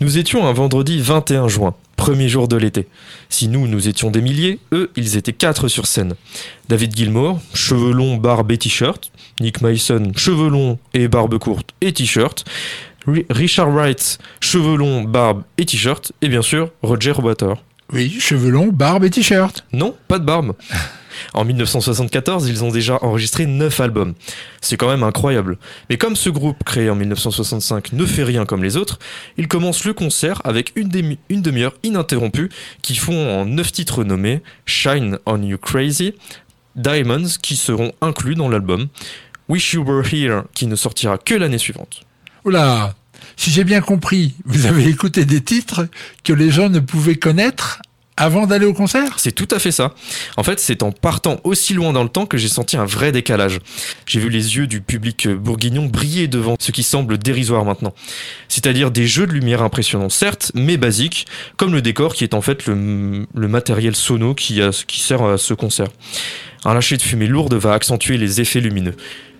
Nous 0.00 0.16
étions 0.18 0.46
un 0.46 0.52
vendredi 0.52 1.00
21 1.00 1.48
juin, 1.48 1.74
premier 1.96 2.28
jour 2.28 2.46
de 2.48 2.56
l'été. 2.56 2.86
Si 3.28 3.48
nous, 3.48 3.66
nous 3.66 3.88
étions 3.88 4.10
des 4.10 4.20
milliers, 4.22 4.60
eux, 4.72 4.90
ils 4.96 5.16
étaient 5.16 5.32
quatre 5.32 5.66
sur 5.68 5.86
scène. 5.86 6.14
David 6.68 6.96
Gilmour, 6.96 7.40
cheveux 7.52 7.92
longs, 7.92 8.16
barbe 8.16 8.52
et 8.52 8.58
t-shirt. 8.58 9.10
Nick 9.40 9.60
Mason, 9.60 10.12
cheveux 10.16 10.48
longs 10.48 10.78
et 10.94 11.08
barbe 11.08 11.38
courte 11.38 11.70
et 11.80 11.92
t-shirt. 11.92 12.44
Ri- 13.06 13.26
Richard 13.28 13.70
Wright, 13.70 14.18
cheveux 14.40 14.76
longs, 14.76 15.02
barbe 15.02 15.42
et 15.58 15.64
t-shirt. 15.66 16.12
Et 16.22 16.28
bien 16.28 16.42
sûr, 16.42 16.70
Roger 16.82 17.12
Water. 17.12 17.56
Oui, 17.92 18.16
cheveux 18.20 18.50
longs, 18.50 18.68
barbe 18.72 19.04
et 19.04 19.10
t-shirt. 19.10 19.64
Non, 19.72 19.94
pas 20.06 20.18
de 20.20 20.24
barbe. 20.24 20.54
En 21.34 21.44
1974, 21.44 22.48
ils 22.48 22.64
ont 22.64 22.70
déjà 22.70 22.98
enregistré 23.02 23.46
9 23.46 23.80
albums. 23.80 24.14
C'est 24.60 24.76
quand 24.76 24.88
même 24.88 25.02
incroyable. 25.02 25.58
Mais 25.90 25.96
comme 25.98 26.16
ce 26.16 26.30
groupe 26.30 26.62
créé 26.64 26.90
en 26.90 26.94
1965 26.96 27.92
ne 27.92 28.04
fait 28.06 28.24
rien 28.24 28.44
comme 28.44 28.62
les 28.62 28.76
autres, 28.76 28.98
ils 29.36 29.48
commencent 29.48 29.84
le 29.84 29.94
concert 29.94 30.40
avec 30.44 30.72
une, 30.76 30.88
demi- 30.88 31.18
une 31.28 31.42
demi-heure 31.42 31.74
ininterrompue 31.82 32.50
qui 32.82 32.96
font 32.96 33.40
en 33.40 33.44
9 33.46 33.72
titres 33.72 34.04
nommés 34.04 34.42
Shine 34.66 35.18
on 35.26 35.42
You 35.42 35.58
Crazy, 35.58 36.14
Diamonds 36.76 37.38
qui 37.42 37.56
seront 37.56 37.92
inclus 38.00 38.34
dans 38.34 38.48
l'album, 38.48 38.88
Wish 39.48 39.72
You 39.72 39.82
Were 39.84 40.02
Here 40.12 40.42
qui 40.54 40.66
ne 40.66 40.76
sortira 40.76 41.18
que 41.18 41.34
l'année 41.34 41.58
suivante. 41.58 42.02
Oula, 42.44 42.94
si 43.36 43.50
j'ai 43.50 43.64
bien 43.64 43.80
compris, 43.80 44.34
vous 44.44 44.66
avez 44.66 44.86
écouté 44.88 45.24
des 45.24 45.42
titres 45.42 45.88
que 46.24 46.32
les 46.32 46.50
gens 46.50 46.68
ne 46.68 46.80
pouvaient 46.80 47.16
connaître 47.16 47.80
avant 48.18 48.46
d'aller 48.46 48.66
au 48.66 48.74
concert? 48.74 49.18
C'est 49.18 49.32
tout 49.32 49.48
à 49.50 49.58
fait 49.58 49.70
ça. 49.72 49.94
En 50.36 50.42
fait, 50.42 50.58
c'est 50.60 50.82
en 50.82 50.92
partant 50.92 51.40
aussi 51.44 51.72
loin 51.72 51.92
dans 51.92 52.02
le 52.02 52.08
temps 52.08 52.26
que 52.26 52.36
j'ai 52.36 52.48
senti 52.48 52.76
un 52.76 52.84
vrai 52.84 53.12
décalage. 53.12 53.60
J'ai 54.06 54.20
vu 54.20 54.28
les 54.28 54.56
yeux 54.56 54.66
du 54.66 54.80
public 54.80 55.28
bourguignon 55.28 55.86
briller 55.86 56.28
devant 56.28 56.56
ce 56.58 56.72
qui 56.72 56.82
semble 56.82 57.16
dérisoire 57.16 57.64
maintenant. 57.64 57.94
C'est-à-dire 58.48 58.90
des 58.90 59.06
jeux 59.06 59.26
de 59.26 59.32
lumière 59.32 59.62
impressionnants, 59.62 60.08
certes, 60.10 60.52
mais 60.54 60.76
basiques, 60.76 61.26
comme 61.56 61.72
le 61.72 61.80
décor 61.80 62.14
qui 62.14 62.24
est 62.24 62.34
en 62.34 62.40
fait 62.42 62.66
le, 62.66 63.26
matériel 63.34 63.94
sono 63.94 64.34
qui, 64.34 64.60
a- 64.60 64.70
qui 64.86 65.00
sert 65.00 65.22
à 65.22 65.38
ce 65.38 65.54
concert. 65.54 65.88
Un 66.64 66.74
lâcher 66.74 66.96
de 66.96 67.02
fumée 67.02 67.28
lourde 67.28 67.54
va 67.54 67.72
accentuer 67.72 68.18
les 68.18 68.40
effets 68.40 68.60
lumineux. 68.60 68.94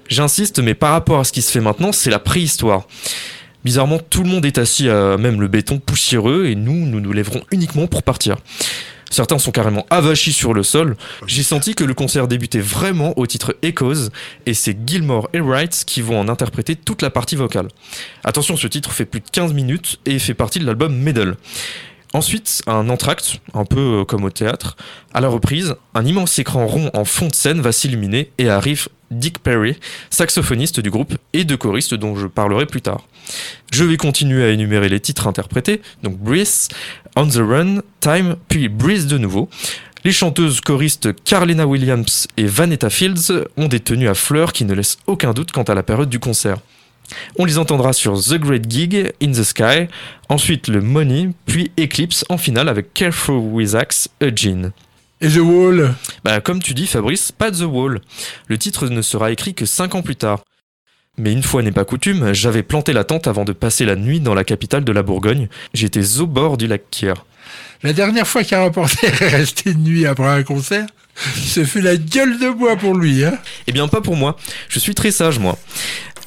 J'insiste, 0.09 0.61
mais 0.61 0.75
par 0.75 0.93
rapport 0.93 1.19
à 1.21 1.25
ce 1.25 1.33
qui 1.33 1.43
se 1.43 1.51
fait 1.51 1.61
maintenant, 1.61 1.93
c'est 1.93 2.11
la 2.11 2.19
préhistoire. 2.19 2.87
Bizarrement, 3.65 3.99
tout 3.99 4.23
le 4.23 4.29
monde 4.29 4.47
est 4.47 4.59
assis 4.59 4.89
à 4.89 5.17
même 5.17 5.41
le 5.41 5.49
béton 5.49 5.79
poussiéreux 5.79 6.47
et 6.47 6.55
nous, 6.55 6.87
nous 6.87 7.01
nous 7.01 7.13
lèverons 7.13 7.43
uniquement 7.51 7.87
pour 7.87 8.03
partir. 8.03 8.37
Certains 9.11 9.39
sont 9.39 9.51
carrément 9.51 9.87
avachis 9.91 10.33
sur 10.33 10.53
le 10.53 10.63
sol. 10.63 10.97
J'ai 11.27 11.43
senti 11.43 11.75
que 11.75 11.85
le 11.85 11.95
concert 11.95 12.29
débutait 12.29 12.61
vraiment 12.61 13.19
au 13.19 13.27
titre 13.27 13.57
Echoes 13.63 14.11
et 14.47 14.55
c'est 14.55 14.77
Gilmore 14.87 15.29
et 15.33 15.41
Wright 15.41 15.85
qui 15.87 16.03
vont 16.03 16.21
en 16.21 16.29
interpréter 16.29 16.77
toute 16.77 17.03
la 17.03 17.11
partie 17.11 17.37
vocale. 17.37 17.69
Attention, 18.23 18.57
ce 18.57 18.67
titre 18.67 18.93
fait 18.93 19.07
plus 19.07 19.21
de 19.21 19.31
15 19.31 19.55
minutes 19.55 19.99
et 20.05 20.19
fait 20.19 20.35
partie 20.35 20.59
de 20.59 20.67
l'album 20.67 20.95
Medal. 20.95 21.37
Ensuite, 22.15 22.63
un 22.67 22.89
entracte, 22.89 23.41
un 23.53 23.65
peu 23.65 24.01
euh, 24.01 24.05
comme 24.05 24.25
au 24.25 24.31
théâtre. 24.31 24.77
À 25.13 25.21
la 25.21 25.29
reprise, 25.29 25.75
un 25.95 26.07
immense 26.07 26.39
écran 26.39 26.67
rond 26.67 26.91
en 26.95 27.05
fond 27.05 27.29
de 27.29 27.35
scène 27.35 27.61
va 27.61 27.71
s'illuminer 27.71 28.31
et 28.39 28.49
arrive 28.49 28.89
Dick 29.11 29.39
Perry, 29.39 29.77
saxophoniste 30.11 30.81
du 30.81 30.91
groupe 30.91 31.15
et 31.33 31.45
de 31.45 31.55
choriste 31.55 31.95
dont 31.95 32.17
je 32.17 32.27
parlerai 32.27 32.67
plus 32.67 32.81
tard. 32.81 33.03
Je 33.73 33.85
vais 33.85 33.97
continuer 33.97 34.45
à 34.45 34.49
énumérer 34.49 34.89
les 34.89 35.01
titres 35.01 35.27
interprétés, 35.27 35.83
donc 36.03 36.19
Breeze, 36.19 36.69
On 37.17 37.27
the 37.27 37.37
Run, 37.37 37.81
Time, 38.01 38.37
puis 38.49 38.69
Breeze 38.69 39.07
de 39.07 39.19
nouveau. 39.19 39.49
Les 40.05 40.13
chanteuses 40.13 40.61
choristes 40.61 41.13
Carlina 41.25 41.67
Williams 41.67 42.27
et 42.37 42.47
Vanetta 42.47 42.89
Fields 42.89 43.45
ont 43.57 43.67
des 43.67 43.81
tenues 43.81 44.09
à 44.09 44.15
fleurs 44.15 44.53
qui 44.53 44.65
ne 44.65 44.73
laissent 44.73 44.99
aucun 45.07 45.33
doute 45.33 45.53
quant 45.53 45.65
à 45.65 45.75
la 45.75 45.83
période 45.83 46.09
du 46.09 46.19
concert. 46.19 46.59
On 47.39 47.45
les 47.45 47.59
entendra 47.59 47.93
sur 47.93 48.21
The 48.23 48.35
Great 48.35 48.71
Gig, 48.71 49.13
In 49.23 49.33
the 49.33 49.43
Sky, 49.43 49.89
ensuite 50.29 50.69
le 50.69 50.81
Money, 50.81 51.31
puis 51.47 51.71
Eclipse 51.79 52.25
en 52.29 52.39
finale 52.39 52.69
avec 52.69 52.93
Careful 52.95 53.37
with 53.37 53.75
Axe, 53.75 54.09
A 54.21 54.35
Gene. 54.35 54.73
Et 55.21 55.29
The 55.29 55.39
Wall 55.39 55.95
Bah, 56.25 56.41
comme 56.41 56.63
tu 56.63 56.75
dis, 56.75 56.87
Fabrice, 56.87 57.33
pas 57.33 57.51
The 57.51 57.63
Wall. 57.63 58.01
Le 58.47 58.59
titre 58.59 58.89
ne 58.89 59.03
sera 59.03 59.33
écrit 59.33 59.55
que 59.55 59.67
5 59.67 59.95
ans 59.97 60.03
plus 60.03 60.17
tard. 60.17 60.45
Mais 61.17 61.33
une 61.33 61.43
fois 61.43 61.63
n'est 61.63 61.73
pas 61.73 61.85
coutume, 61.85 62.33
j'avais 62.33 62.63
planté 62.63 62.93
la 62.93 63.03
tente 63.03 63.27
avant 63.27 63.45
de 63.45 63.53
passer 63.53 63.85
la 63.85 63.97
nuit 63.97 64.21
dans 64.21 64.35
la 64.35 64.45
capitale 64.45 64.85
de 64.85 64.93
la 64.93 65.03
Bourgogne. 65.03 65.49
J'étais 65.75 66.21
au 66.21 66.27
bord 66.29 66.57
du 66.57 66.69
lac 66.69 66.83
Kier. 66.93 67.15
La 67.83 67.93
dernière 67.93 68.27
fois 68.27 68.45
qu'un 68.45 68.63
reporter 68.65 69.23
est 69.23 69.29
resté 69.29 69.75
de 69.75 69.79
nuit 69.79 70.07
après 70.07 70.29
un 70.29 70.45
concert, 70.45 70.87
ce 71.35 71.65
fut 71.65 71.81
la 71.81 71.97
gueule 71.97 72.39
de 72.39 72.51
bois 72.51 72.77
pour 72.77 72.95
lui. 72.95 73.25
Hein 73.25 73.37
Eh 73.67 73.73
bien, 73.73 73.89
pas 73.89 74.01
pour 74.01 74.15
moi. 74.15 74.37
Je 74.69 74.79
suis 74.79 74.95
très 74.95 75.11
sage, 75.11 75.41
moi. 75.41 75.59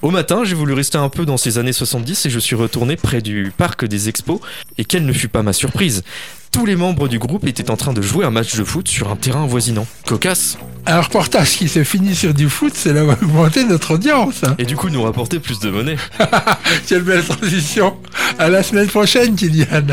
Au 0.01 0.09
matin, 0.09 0.43
j'ai 0.43 0.55
voulu 0.55 0.73
rester 0.73 0.97
un 0.97 1.09
peu 1.09 1.25
dans 1.25 1.37
ces 1.37 1.59
années 1.59 1.73
70 1.73 2.25
et 2.25 2.29
je 2.31 2.39
suis 2.39 2.55
retourné 2.55 2.95
près 2.95 3.21
du 3.21 3.53
parc 3.55 3.85
des 3.85 4.09
expos. 4.09 4.39
Et 4.79 4.85
quelle 4.85 5.05
ne 5.05 5.13
fut 5.13 5.27
pas 5.27 5.43
ma 5.43 5.53
surprise 5.53 6.03
Tous 6.51 6.65
les 6.65 6.75
membres 6.75 7.07
du 7.07 7.19
groupe 7.19 7.45
étaient 7.45 7.69
en 7.69 7.77
train 7.77 7.93
de 7.93 8.01
jouer 8.01 8.25
un 8.25 8.31
match 8.31 8.55
de 8.55 8.63
foot 8.63 8.87
sur 8.87 9.11
un 9.11 9.15
terrain 9.15 9.43
avoisinant. 9.43 9.85
Cocasse 10.07 10.57
un 10.87 10.99
reportage 11.01 11.51
qui 11.57 11.69
s'est 11.69 11.83
fini 11.83 12.15
sur 12.15 12.33
du 12.33 12.49
foot, 12.49 12.73
c'est 12.75 12.91
là 12.91 13.05
où 13.05 13.11
a 13.11 13.13
augmenté 13.13 13.63
notre 13.65 13.93
audience. 13.93 14.43
hein. 14.43 14.55
Et 14.57 14.65
du 14.65 14.75
coup, 14.75 14.89
nous 14.89 15.03
rapporter 15.03 15.39
plus 15.39 15.59
de 15.59 15.69
monnaie. 15.69 15.95
Quelle 16.87 17.03
belle 17.03 17.23
transition. 17.23 17.95
À 18.39 18.49
la 18.49 18.63
semaine 18.63 18.87
prochaine, 18.87 19.35
Kylian. 19.35 19.85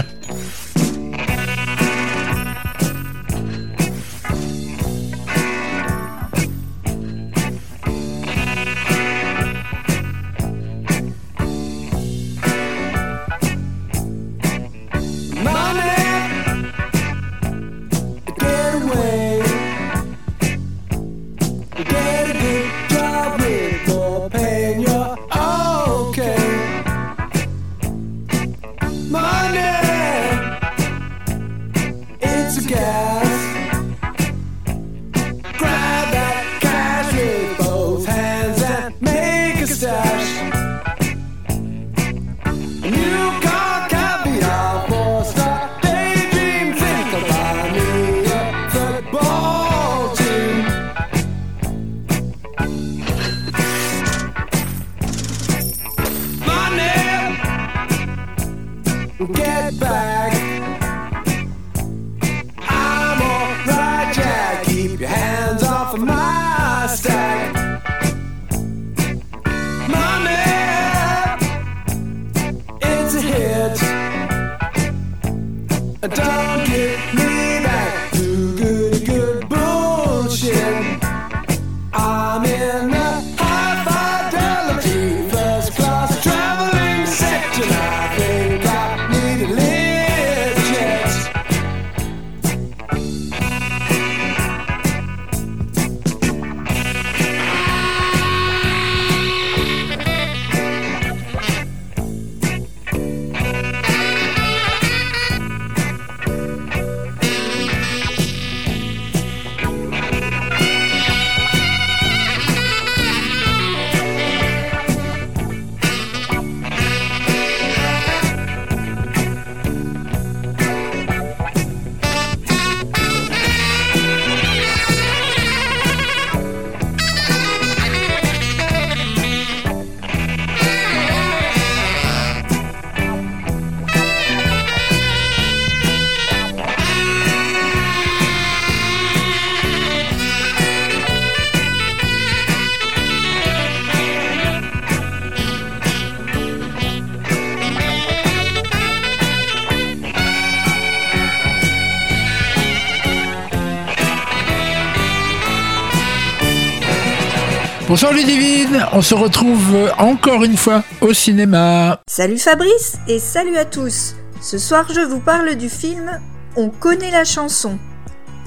Bonsoir 157.89 158.13
Ludivine, 158.13 158.87
on 158.93 159.01
se 159.01 159.15
retrouve 159.15 159.75
euh, 159.75 159.89
encore 159.97 160.45
une 160.45 160.59
fois 160.59 160.85
au 161.01 161.15
cinéma. 161.15 162.03
Salut 162.07 162.37
Fabrice 162.37 162.99
et 163.09 163.19
salut 163.19 163.57
à 163.57 163.65
tous. 163.65 164.15
Ce 164.43 164.59
soir, 164.59 164.85
je 164.95 165.01
vous 165.01 165.21
parle 165.21 165.55
du 165.55 165.71
film 165.71 166.21
On 166.55 166.69
connaît 166.69 167.11
la 167.11 167.25
chanson, 167.25 167.79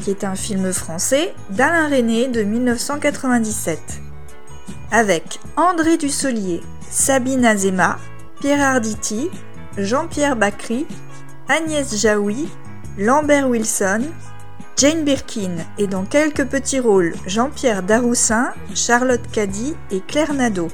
qui 0.04 0.12
est 0.12 0.24
un 0.24 0.36
film 0.36 0.72
français 0.72 1.34
d'Alain 1.50 1.90
René 1.90 2.28
de 2.28 2.44
1997. 2.44 3.80
Avec 4.92 5.40
André 5.58 5.98
Dussolier, 5.98 6.62
Sabine 6.92 7.44
Azema, 7.44 7.98
Pierre 8.42 8.62
Arditi, 8.62 9.32
Jean-Pierre 9.76 10.36
Bacry, 10.36 10.86
Agnès 11.50 12.00
Jaoui, 12.00 12.48
Lambert 12.96 13.50
Wilson, 13.50 14.04
Jane 14.78 15.04
Birkin 15.04 15.58
et 15.78 15.88
dans 15.88 16.06
quelques 16.06 16.46
petits 16.46 16.80
rôles 16.80 17.14
Jean-Pierre 17.28 17.84
Daroussin, 17.84 18.52
Charlotte 18.74 19.22
Caddy 19.32 19.76
et 19.92 20.02
Claire 20.02 20.34
Nadeau. 20.34 20.70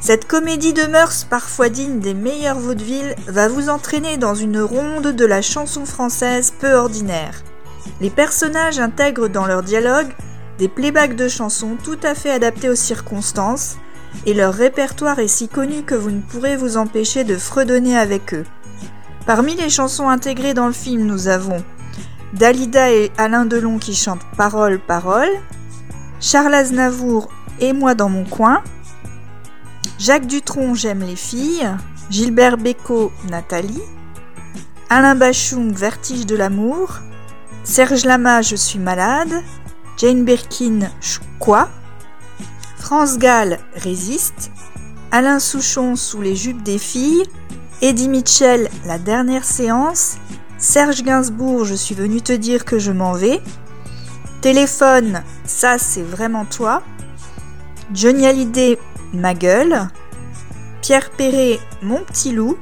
Cette 0.00 0.26
comédie 0.26 0.72
de 0.72 0.86
mœurs 0.86 1.24
parfois 1.24 1.68
digne 1.68 2.00
des 2.00 2.14
meilleurs 2.14 2.58
vaudevilles 2.58 3.14
va 3.26 3.48
vous 3.48 3.68
entraîner 3.68 4.16
dans 4.16 4.34
une 4.34 4.60
ronde 4.60 5.08
de 5.08 5.24
la 5.24 5.42
chanson 5.42 5.84
française 5.84 6.52
peu 6.58 6.72
ordinaire. 6.72 7.42
Les 8.00 8.10
personnages 8.10 8.78
intègrent 8.78 9.28
dans 9.28 9.46
leur 9.46 9.62
dialogue 9.62 10.12
des 10.58 10.68
playbacks 10.68 11.16
de 11.16 11.28
chansons 11.28 11.76
tout 11.82 11.98
à 12.02 12.14
fait 12.14 12.30
adaptés 12.30 12.68
aux 12.68 12.74
circonstances 12.74 13.76
et 14.26 14.34
leur 14.34 14.52
répertoire 14.52 15.18
est 15.18 15.28
si 15.28 15.48
connu 15.48 15.82
que 15.82 15.94
vous 15.94 16.10
ne 16.10 16.20
pourrez 16.20 16.56
vous 16.56 16.76
empêcher 16.76 17.24
de 17.24 17.36
fredonner 17.36 17.96
avec 17.96 18.34
eux. 18.34 18.44
Parmi 19.26 19.54
les 19.54 19.70
chansons 19.70 20.08
intégrées 20.08 20.54
dans 20.54 20.66
le 20.66 20.72
film, 20.72 21.04
nous 21.04 21.28
avons 21.28 21.62
Dalida 22.32 22.90
et 22.92 23.10
Alain 23.18 23.44
Delon 23.44 23.78
qui 23.78 23.94
chantent 23.94 24.24
Parole, 24.36 24.78
Parole, 24.78 25.30
Charles 26.20 26.54
Aznavour 26.54 27.28
et 27.58 27.72
moi 27.72 27.94
dans 27.94 28.08
mon 28.08 28.24
coin, 28.24 28.62
Jacques 29.98 30.26
Dutronc 30.26 30.74
J'aime 30.74 31.00
les 31.00 31.16
filles, 31.16 31.68
Gilbert 32.08 32.56
Bécaud 32.56 33.12
Nathalie, 33.28 33.82
Alain 34.88 35.14
Bachung 35.14 35.72
Vertige 35.72 36.24
de 36.24 36.36
l'amour, 36.36 37.00
Serge 37.64 38.04
Lama 38.04 38.42
Je 38.42 38.56
suis 38.56 38.78
malade, 38.78 39.42
Jane 39.96 40.24
Birkin 40.24 40.88
quoi, 41.38 41.68
France 42.78 43.18
Gall 43.18 43.58
Résiste, 43.74 44.52
Alain 45.10 45.40
Souchon 45.40 45.96
Sous 45.96 46.22
les 46.22 46.36
jupes 46.36 46.62
des 46.62 46.78
filles, 46.78 47.24
Eddie 47.82 48.08
Mitchell 48.08 48.68
La 48.86 48.98
dernière 48.98 49.44
séance, 49.44 50.16
Serge 50.60 51.02
Gainsbourg 51.02 51.64
Je 51.64 51.74
suis 51.74 51.94
venu 51.94 52.20
te 52.20 52.32
dire 52.32 52.66
que 52.66 52.78
je 52.78 52.92
m'en 52.92 53.14
vais, 53.14 53.40
Téléphone 54.42 55.22
Ça 55.44 55.78
c'est 55.78 56.02
vraiment 56.02 56.44
toi, 56.44 56.82
Johnny 57.94 58.26
Hallyday 58.26 58.78
Ma 59.14 59.34
gueule, 59.34 59.88
Pierre 60.82 61.10
Perret 61.10 61.58
Mon 61.82 62.00
petit 62.04 62.32
loup, 62.32 62.58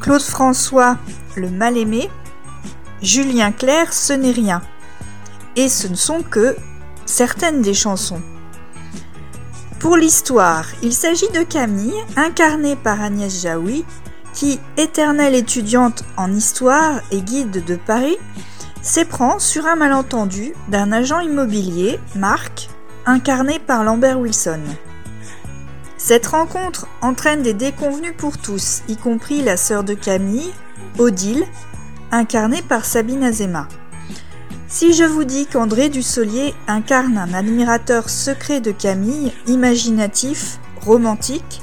Claude 0.00 0.20
François 0.20 0.98
Le 1.36 1.48
mal-aimé, 1.48 2.10
Julien 3.02 3.52
Clerc 3.52 3.92
Ce 3.92 4.12
n'est 4.12 4.32
rien. 4.32 4.60
Et 5.54 5.68
ce 5.68 5.86
ne 5.86 5.94
sont 5.94 6.22
que 6.22 6.56
certaines 7.06 7.62
des 7.62 7.74
chansons. 7.74 8.22
Pour 9.78 9.96
l'histoire, 9.96 10.66
il 10.82 10.92
s'agit 10.92 11.28
de 11.34 11.42
Camille, 11.42 11.92
incarnée 12.16 12.76
par 12.76 13.00
Agnès 13.00 13.42
Jaoui, 13.42 13.84
qui, 14.32 14.60
éternelle 14.76 15.34
étudiante 15.34 16.04
en 16.16 16.32
histoire 16.32 17.00
et 17.10 17.20
guide 17.20 17.64
de 17.64 17.76
Paris, 17.76 18.16
s'éprend 18.82 19.38
sur 19.38 19.66
un 19.66 19.76
malentendu 19.76 20.52
d'un 20.68 20.92
agent 20.92 21.20
immobilier, 21.20 22.00
Marc, 22.16 22.68
incarné 23.06 23.58
par 23.58 23.84
Lambert 23.84 24.18
Wilson. 24.18 24.60
Cette 25.96 26.26
rencontre 26.26 26.88
entraîne 27.00 27.42
des 27.42 27.54
déconvenus 27.54 28.14
pour 28.16 28.38
tous, 28.38 28.82
y 28.88 28.96
compris 28.96 29.42
la 29.42 29.56
sœur 29.56 29.84
de 29.84 29.94
Camille, 29.94 30.52
Odile, 30.98 31.44
incarnée 32.10 32.62
par 32.62 32.84
Sabine 32.84 33.22
Azema. 33.22 33.68
Si 34.66 34.94
je 34.94 35.04
vous 35.04 35.24
dis 35.24 35.46
qu'André 35.46 35.90
Dussolier 35.90 36.54
incarne 36.66 37.18
un 37.18 37.34
admirateur 37.34 38.08
secret 38.08 38.60
de 38.60 38.72
Camille, 38.72 39.32
imaginatif, 39.46 40.58
romantique, 40.80 41.60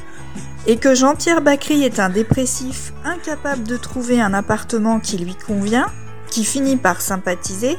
et 0.68 0.78
que 0.78 0.93
Jean-Pierre 0.93 1.41
Bacry 1.41 1.84
est 1.84 1.99
un 1.99 2.10
dépressif 2.10 2.93
incapable 3.03 3.64
de 3.64 3.78
trouver 3.78 4.22
un 4.22 4.34
appartement 4.34 4.99
qui 4.99 5.18
lui 5.18 5.36
convient, 5.36 5.88
qui 6.30 6.43
finit 6.43 6.78
par 6.78 7.01
sympathiser 7.01 7.78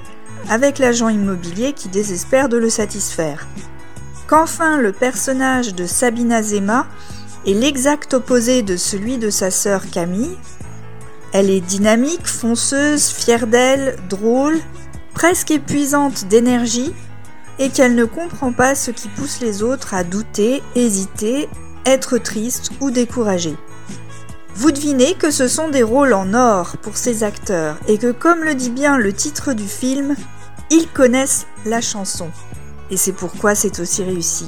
avec 0.48 0.78
l'agent 0.78 1.08
immobilier 1.08 1.72
qui 1.72 1.88
désespère 1.88 2.48
de 2.48 2.56
le 2.56 2.70
satisfaire. 2.70 3.46
Qu'enfin 4.26 4.78
le 4.78 4.92
personnage 4.92 5.74
de 5.74 5.86
Sabine 5.86 6.32
Azema 6.32 6.86
est 7.46 7.54
l'exact 7.54 8.14
opposé 8.14 8.62
de 8.62 8.76
celui 8.76 9.18
de 9.18 9.30
sa 9.30 9.50
sœur 9.50 9.82
Camille. 9.90 10.36
Elle 11.32 11.50
est 11.50 11.60
dynamique, 11.60 12.26
fonceuse, 12.26 13.08
fière 13.08 13.46
d'elle, 13.46 13.96
drôle, 14.08 14.58
presque 15.14 15.50
épuisante 15.50 16.26
d'énergie, 16.26 16.94
et 17.58 17.68
qu'elle 17.68 17.94
ne 17.94 18.04
comprend 18.04 18.52
pas 18.52 18.74
ce 18.74 18.90
qui 18.90 19.08
pousse 19.08 19.40
les 19.40 19.62
autres 19.62 19.94
à 19.94 20.02
douter, 20.02 20.62
hésiter, 20.74 21.48
être 21.86 22.18
triste 22.18 22.70
ou 22.80 22.90
découragé. 22.90 23.56
Vous 24.54 24.72
devinez 24.72 25.14
que 25.14 25.30
ce 25.30 25.48
sont 25.48 25.68
des 25.68 25.82
rôles 25.82 26.12
en 26.12 26.34
or 26.34 26.76
pour 26.82 26.96
ces 26.96 27.24
acteurs 27.24 27.76
et 27.88 27.98
que 27.98 28.12
comme 28.12 28.44
le 28.44 28.54
dit 28.54 28.70
bien 28.70 28.98
le 28.98 29.12
titre 29.12 29.52
du 29.52 29.66
film, 29.66 30.16
ils 30.70 30.88
connaissent 30.88 31.46
la 31.64 31.80
chanson. 31.80 32.30
Et 32.90 32.96
c'est 32.96 33.12
pourquoi 33.12 33.54
c'est 33.54 33.80
aussi 33.80 34.02
réussi. 34.02 34.46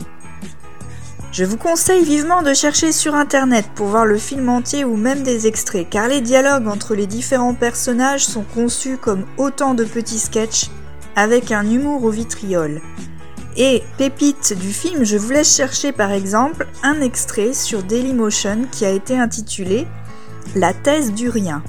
Je 1.32 1.44
vous 1.44 1.56
conseille 1.56 2.04
vivement 2.04 2.42
de 2.42 2.52
chercher 2.52 2.92
sur 2.92 3.14
internet 3.14 3.64
pour 3.74 3.86
voir 3.86 4.04
le 4.04 4.18
film 4.18 4.50
entier 4.50 4.84
ou 4.84 4.96
même 4.96 5.22
des 5.22 5.46
extraits, 5.46 5.88
car 5.88 6.08
les 6.08 6.20
dialogues 6.20 6.68
entre 6.68 6.94
les 6.94 7.06
différents 7.06 7.54
personnages 7.54 8.26
sont 8.26 8.44
conçus 8.54 8.98
comme 8.98 9.24
autant 9.38 9.72
de 9.72 9.84
petits 9.84 10.18
sketchs 10.18 10.68
avec 11.16 11.50
un 11.50 11.68
humour 11.70 12.04
au 12.04 12.10
vitriol. 12.10 12.82
Et 13.56 13.82
pépite 13.98 14.54
du 14.58 14.72
film, 14.72 15.04
je 15.04 15.18
vous 15.18 15.30
laisse 15.30 15.54
chercher 15.54 15.92
par 15.92 16.12
exemple 16.12 16.66
un 16.82 17.00
extrait 17.00 17.52
sur 17.52 17.82
Dailymotion 17.82 18.66
qui 18.70 18.86
a 18.86 18.90
été 18.90 19.18
intitulé 19.18 19.86
La 20.54 20.72
thèse 20.72 21.12
du 21.12 21.28
rien. 21.28 21.62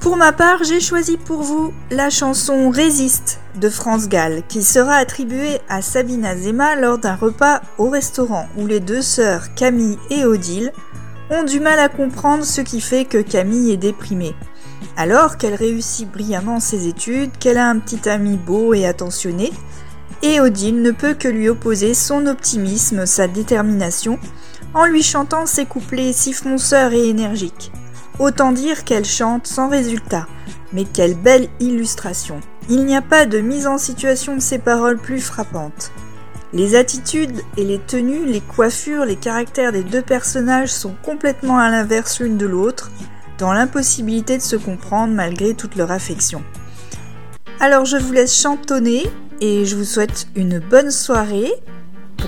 Pour 0.00 0.16
ma 0.16 0.32
part, 0.32 0.64
j'ai 0.64 0.80
choisi 0.80 1.16
pour 1.18 1.42
vous 1.42 1.74
la 1.90 2.08
chanson 2.08 2.70
Résiste 2.70 3.40
de 3.56 3.68
France 3.68 4.08
Gall 4.08 4.42
qui 4.48 4.62
sera 4.62 4.94
attribuée 4.94 5.60
à 5.68 5.82
Sabine 5.82 6.24
Azema 6.24 6.76
lors 6.76 6.98
d'un 6.98 7.16
repas 7.16 7.60
au 7.76 7.90
restaurant 7.90 8.46
où 8.56 8.66
les 8.66 8.80
deux 8.80 9.02
sœurs 9.02 9.54
Camille 9.54 9.98
et 10.08 10.24
Odile 10.24 10.72
ont 11.30 11.42
du 11.42 11.60
mal 11.60 11.78
à 11.78 11.88
comprendre 11.88 12.44
ce 12.44 12.60
qui 12.60 12.80
fait 12.80 13.04
que 13.04 13.20
Camille 13.20 13.72
est 13.72 13.76
déprimée. 13.76 14.34
Alors 14.96 15.36
qu'elle 15.36 15.54
réussit 15.54 16.10
brillamment 16.10 16.60
ses 16.60 16.86
études, 16.86 17.36
qu'elle 17.38 17.58
a 17.58 17.68
un 17.68 17.78
petit 17.78 18.08
ami 18.08 18.36
beau 18.36 18.72
et 18.72 18.86
attentionné, 18.86 19.52
et 20.22 20.40
Odile 20.40 20.82
ne 20.82 20.90
peut 20.90 21.14
que 21.14 21.28
lui 21.28 21.48
opposer 21.48 21.94
son 21.94 22.26
optimisme, 22.26 23.06
sa 23.06 23.26
détermination, 23.26 24.18
en 24.74 24.84
lui 24.84 25.02
chantant 25.02 25.46
ses 25.46 25.66
couplets 25.66 26.12
si 26.12 26.32
fonceurs 26.32 26.92
et 26.92 27.08
énergiques. 27.08 27.72
Autant 28.18 28.52
dire 28.52 28.84
qu'elle 28.84 29.04
chante 29.04 29.46
sans 29.46 29.68
résultat, 29.68 30.26
mais 30.72 30.84
quelle 30.84 31.14
belle 31.14 31.48
illustration. 31.58 32.40
Il 32.68 32.84
n'y 32.84 32.96
a 32.96 33.02
pas 33.02 33.26
de 33.26 33.40
mise 33.40 33.66
en 33.66 33.78
situation 33.78 34.36
de 34.36 34.40
ces 34.40 34.58
paroles 34.58 34.98
plus 34.98 35.20
frappantes. 35.20 35.90
Les 36.52 36.74
attitudes 36.74 37.40
et 37.56 37.64
les 37.64 37.78
tenues, 37.78 38.26
les 38.26 38.40
coiffures, 38.40 39.04
les 39.04 39.16
caractères 39.16 39.72
des 39.72 39.84
deux 39.84 40.02
personnages 40.02 40.72
sont 40.72 40.94
complètement 41.02 41.58
à 41.58 41.70
l'inverse 41.70 42.20
l'une 42.20 42.36
de 42.36 42.46
l'autre, 42.46 42.90
dans 43.38 43.52
l'impossibilité 43.52 44.36
de 44.36 44.42
se 44.42 44.56
comprendre 44.56 45.14
malgré 45.14 45.54
toute 45.54 45.76
leur 45.76 45.90
affection. 45.90 46.42
Alors 47.60 47.84
je 47.84 47.96
vous 47.96 48.12
laisse 48.12 48.38
chantonner 48.38 49.04
et 49.40 49.64
je 49.64 49.76
vous 49.76 49.84
souhaite 49.84 50.26
une 50.34 50.58
bonne 50.58 50.90
soirée, 50.90 51.52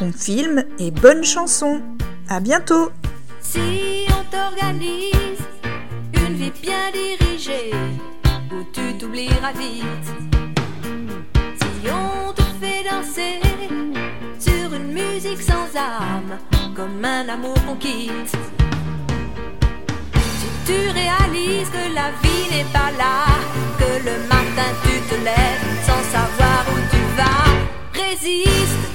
bon 0.00 0.12
film 0.12 0.64
et 0.78 0.90
bonne 0.90 1.24
chanson. 1.24 1.80
À 2.28 2.40
bientôt 2.40 2.90
Si 3.40 4.06
on 4.08 4.24
t'organise 4.34 5.42
une 6.14 6.34
vie 6.34 6.52
bien 6.62 6.90
dirigée, 6.92 7.72
où 8.50 8.64
tu 8.72 8.96
t'oublieras 8.98 9.52
vite. 9.52 10.08
Si 11.56 11.90
on 11.90 12.32
te 12.32 12.42
fait 12.60 12.84
danser 12.88 13.40
sur 14.38 14.74
une 14.74 14.92
musique 14.92 15.42
sans 15.42 15.68
âme, 15.78 16.38
comme 16.74 17.04
un 17.04 17.28
amour 17.28 17.54
qu'on 17.66 17.76
quitte. 17.76 18.32
Si 20.14 20.48
tu 20.66 20.88
réalises 20.90 21.68
que 21.68 21.94
la 21.94 22.10
vie 22.22 22.46
n'est 22.50 22.72
pas 22.72 22.90
là, 22.96 23.26
que 23.78 24.04
le 24.04 24.16
matin 24.28 24.70
tu 24.84 25.00
te 25.08 25.14
lèves 25.22 25.72
sans 25.86 26.02
savoir 26.10 26.64
où 26.72 26.78
tu 26.90 26.91
vas, 27.16 27.44
résiste. 27.94 28.91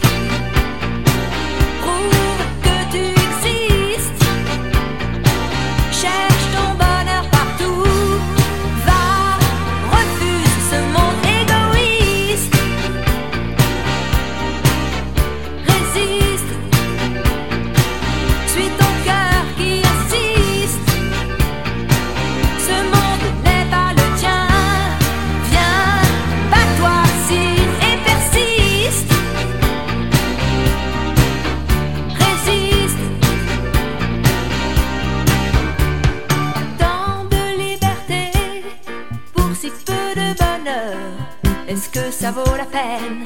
Est-ce 41.68 41.89
que 41.89 42.11
ça 42.11 42.32
vaut 42.32 42.55
la 42.55 42.65
peine 42.65 43.24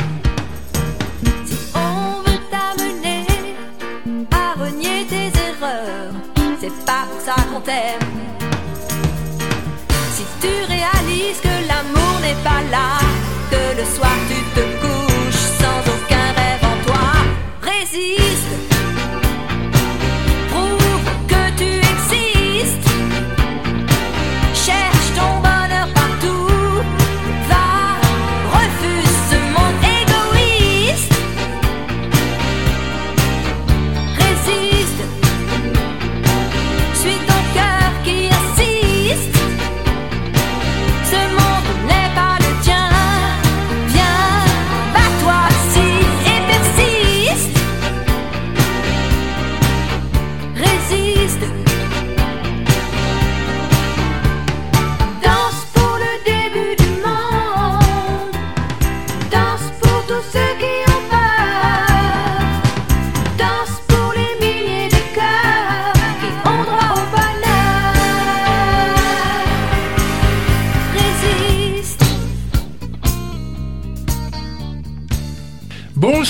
Si 1.45 1.57
on 1.75 2.21
veut 2.23 2.39
t'amener 2.49 3.25
à 4.31 4.59
renier 4.59 5.05
tes 5.07 5.31
erreurs, 5.49 6.13
c'est 6.59 6.85
pas 6.85 7.05
pour 7.11 7.21
ça 7.21 7.35
qu'on 7.51 7.61
t'aime. 7.61 7.99
Si 10.13 10.23
tu 10.41 10.53
réalises 10.67 11.39
que 11.41 11.67
l'amour 11.67 12.19
n'est 12.21 12.41
pas 12.43 12.61
là, 12.71 12.99
que 13.51 13.79
le 13.79 13.85
soir 13.85 14.17
tu 14.27 14.35
te 14.55 14.61
couches 14.81 15.00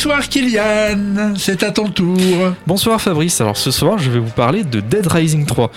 Bonsoir 0.03 0.27
Kylian, 0.29 1.35
c'est 1.37 1.61
à 1.61 1.69
ton 1.69 1.87
tour. 1.87 2.17
Bonsoir 2.65 2.99
Fabrice, 2.99 3.39
alors 3.39 3.55
ce 3.55 3.69
soir 3.69 3.99
je 3.99 4.09
vais 4.09 4.17
vous 4.17 4.31
parler 4.31 4.63
de 4.63 4.79
Dead 4.79 5.05
Rising 5.05 5.45
3. 5.45 5.69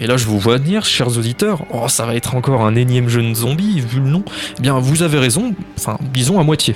Et 0.00 0.08
là 0.08 0.16
je 0.16 0.24
vous 0.24 0.40
vois 0.40 0.56
venir, 0.56 0.84
chers 0.84 1.16
auditeurs, 1.16 1.64
oh 1.70 1.86
ça 1.86 2.04
va 2.04 2.16
être 2.16 2.34
encore 2.34 2.62
un 2.62 2.74
énième 2.74 3.08
jeu 3.08 3.22
de 3.22 3.32
zombie, 3.32 3.80
vu 3.80 4.00
le 4.00 4.08
nom. 4.08 4.24
Eh 4.58 4.62
bien 4.62 4.76
vous 4.80 5.04
avez 5.04 5.20
raison, 5.20 5.54
enfin 5.78 5.96
disons 6.12 6.40
à 6.40 6.42
moitié. 6.42 6.74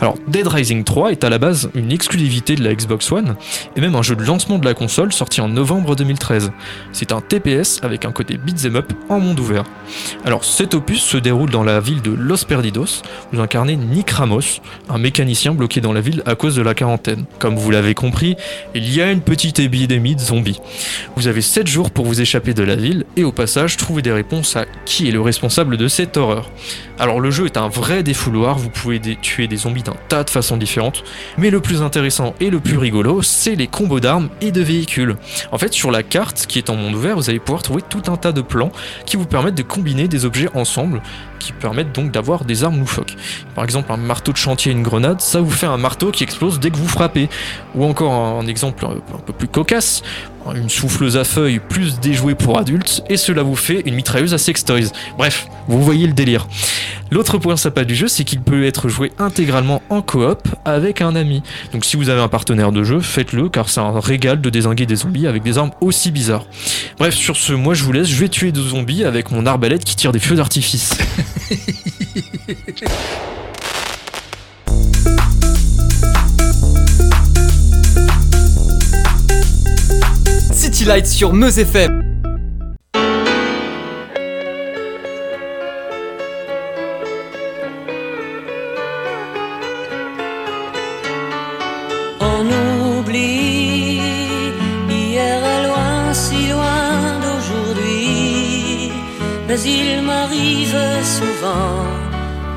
Alors 0.00 0.14
Dead 0.26 0.46
Rising 0.46 0.84
3 0.84 1.10
est 1.10 1.22
à 1.22 1.28
la 1.28 1.36
base 1.36 1.68
une 1.74 1.92
exclusivité 1.92 2.54
de 2.54 2.64
la 2.64 2.74
Xbox 2.74 3.12
One, 3.12 3.36
et 3.76 3.82
même 3.82 3.94
un 3.94 4.02
jeu 4.02 4.16
de 4.16 4.22
lancement 4.22 4.56
de 4.56 4.64
la 4.64 4.72
console 4.72 5.12
sorti 5.12 5.42
en 5.42 5.48
novembre 5.48 5.96
2013. 5.96 6.50
C'est 6.92 7.12
un 7.12 7.20
TPS 7.20 7.80
avec 7.82 8.06
un 8.06 8.10
côté 8.10 8.38
beat'em 8.38 8.76
up 8.76 8.90
en 9.10 9.20
monde 9.20 9.38
ouvert. 9.38 9.64
Alors 10.24 10.46
cet 10.46 10.72
opus 10.72 11.02
se 11.02 11.18
déroule 11.18 11.50
dans 11.50 11.62
la 11.62 11.78
ville 11.78 12.00
de 12.00 12.10
Los 12.10 12.46
Perdidos, 12.46 13.02
vous 13.34 13.40
incarnez 13.40 13.76
Nick 13.76 14.12
Ramos, 14.12 14.62
un 14.88 14.96
mécanicien 14.96 15.52
bloqué 15.52 15.82
dans 15.82 15.92
la 15.92 16.00
ville 16.00 16.22
à 16.24 16.37
cause 16.38 16.56
de 16.56 16.62
la 16.62 16.74
quarantaine. 16.74 17.26
Comme 17.38 17.56
vous 17.56 17.70
l'avez 17.70 17.94
compris, 17.94 18.36
il 18.74 18.90
y 18.90 19.02
a 19.02 19.10
une 19.10 19.20
petite 19.20 19.58
épidémie 19.58 20.16
de 20.16 20.20
zombies. 20.20 20.60
Vous 21.16 21.26
avez 21.26 21.42
7 21.42 21.66
jours 21.66 21.90
pour 21.90 22.06
vous 22.06 22.22
échapper 22.22 22.54
de 22.54 22.62
la 22.62 22.76
ville 22.76 23.04
et 23.16 23.24
au 23.24 23.32
passage 23.32 23.76
trouver 23.76 24.00
des 24.00 24.12
réponses 24.12 24.56
à 24.56 24.64
qui 24.86 25.08
est 25.08 25.12
le 25.12 25.20
responsable 25.20 25.76
de 25.76 25.88
cette 25.88 26.16
horreur. 26.16 26.50
Alors 26.98 27.20
le 27.20 27.30
jeu 27.30 27.46
est 27.46 27.56
un 27.56 27.68
vrai 27.68 28.02
défouloir, 28.02 28.58
vous 28.58 28.70
pouvez 28.70 29.00
tuer 29.20 29.46
des 29.46 29.56
zombies 29.56 29.82
d'un 29.82 29.96
tas 30.08 30.24
de 30.24 30.30
façons 30.30 30.56
différentes, 30.56 31.04
mais 31.36 31.50
le 31.50 31.60
plus 31.60 31.82
intéressant 31.82 32.34
et 32.40 32.50
le 32.50 32.60
plus 32.60 32.78
rigolo, 32.78 33.22
c'est 33.22 33.54
les 33.54 33.66
combos 33.66 34.00
d'armes 34.00 34.30
et 34.40 34.50
de 34.50 34.60
véhicules. 34.60 35.16
En 35.52 35.58
fait, 35.58 35.72
sur 35.72 35.90
la 35.90 36.02
carte 36.02 36.46
qui 36.46 36.58
est 36.58 36.70
en 36.70 36.76
monde 36.76 36.94
ouvert, 36.94 37.16
vous 37.16 37.30
allez 37.30 37.38
pouvoir 37.38 37.62
trouver 37.62 37.82
tout 37.88 38.02
un 38.08 38.16
tas 38.16 38.32
de 38.32 38.40
plans 38.40 38.72
qui 39.06 39.16
vous 39.16 39.26
permettent 39.26 39.54
de 39.54 39.62
combiner 39.62 40.08
des 40.08 40.24
objets 40.24 40.48
ensemble, 40.54 41.02
qui 41.38 41.52
permettent 41.52 41.92
donc 41.92 42.10
d'avoir 42.10 42.44
des 42.44 42.64
armes 42.64 42.78
loufoques. 42.78 43.16
Par 43.54 43.64
exemple, 43.64 43.92
un 43.92 43.96
marteau 43.96 44.32
de 44.32 44.36
chantier 44.36 44.72
et 44.72 44.74
une 44.74 44.82
grenade, 44.82 45.20
ça 45.20 45.40
vous 45.40 45.50
fait 45.50 45.66
un 45.66 45.76
marteau 45.76 46.10
qui 46.10 46.24
explose 46.24 46.60
dès 46.60 46.70
que 46.70 46.76
vous 46.76 46.88
frappez. 46.88 47.28
Ou 47.74 47.84
encore 47.84 48.12
un 48.12 48.46
exemple 48.46 48.84
un 48.84 49.18
peu 49.18 49.32
plus 49.32 49.48
cocasse, 49.48 50.02
une 50.54 50.68
souffleuse 50.68 51.16
à 51.16 51.24
feuilles 51.24 51.60
plus 51.60 52.00
déjouée 52.00 52.34
pour 52.34 52.58
adultes, 52.58 53.02
et 53.08 53.16
cela 53.16 53.42
vous 53.42 53.56
fait 53.56 53.82
une 53.86 53.94
mitrailleuse 53.94 54.34
à 54.34 54.38
sextoys. 54.38 54.90
Bref, 55.16 55.48
vous 55.68 55.82
voyez 55.82 56.06
le 56.06 56.12
délire. 56.12 56.46
L'autre 57.10 57.38
point 57.38 57.56
sympa 57.56 57.84
du 57.84 57.94
jeu, 57.94 58.08
c'est 58.08 58.24
qu'il 58.24 58.40
peut 58.40 58.64
être 58.64 58.88
joué 58.88 59.12
intégralement 59.18 59.82
en 59.88 60.02
coop 60.02 60.46
avec 60.64 61.00
un 61.00 61.16
ami. 61.16 61.42
Donc 61.72 61.84
si 61.84 61.96
vous 61.96 62.10
avez 62.10 62.20
un 62.20 62.28
partenaire 62.28 62.72
de 62.72 62.84
jeu, 62.84 63.00
faites-le 63.00 63.48
car 63.48 63.68
c'est 63.68 63.80
un 63.80 63.98
régal 63.98 64.40
de 64.40 64.50
désinguer 64.50 64.86
des 64.86 64.96
zombies 64.96 65.26
avec 65.26 65.42
des 65.42 65.58
armes 65.58 65.72
aussi 65.80 66.10
bizarres. 66.10 66.46
Bref, 66.98 67.14
sur 67.14 67.36
ce, 67.36 67.52
moi 67.52 67.74
je 67.74 67.84
vous 67.84 67.92
laisse, 67.92 68.08
je 68.08 68.16
vais 68.16 68.28
tuer 68.28 68.52
des 68.52 68.60
zombies 68.60 69.04
avec 69.04 69.30
mon 69.30 69.46
arbalète 69.46 69.84
qui 69.84 69.96
tire 69.96 70.12
des 70.12 70.18
feux 70.18 70.36
d'artifice. 70.36 70.98
Sur 80.78 81.32
Meuse 81.32 81.58
FM. 81.58 82.22
On 92.20 92.46
oublie 93.00 93.98
hier 94.88 95.44
est 95.44 95.66
loin, 95.66 96.14
si 96.14 96.46
loin 96.46 97.18
d'aujourd'hui. 97.24 98.92
Mais 99.48 99.60
il 99.60 100.02
m'arrive 100.02 100.78
souvent 101.02 101.82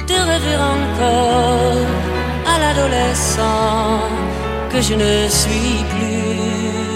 de 0.07 0.13
rêver 0.13 0.57
encore 0.57 1.87
à 2.45 2.59
l'adolescent 2.59 4.03
que 4.71 4.79
je 4.79 4.93
ne 4.93 5.27
suis 5.27 5.83
plus. 5.89 6.90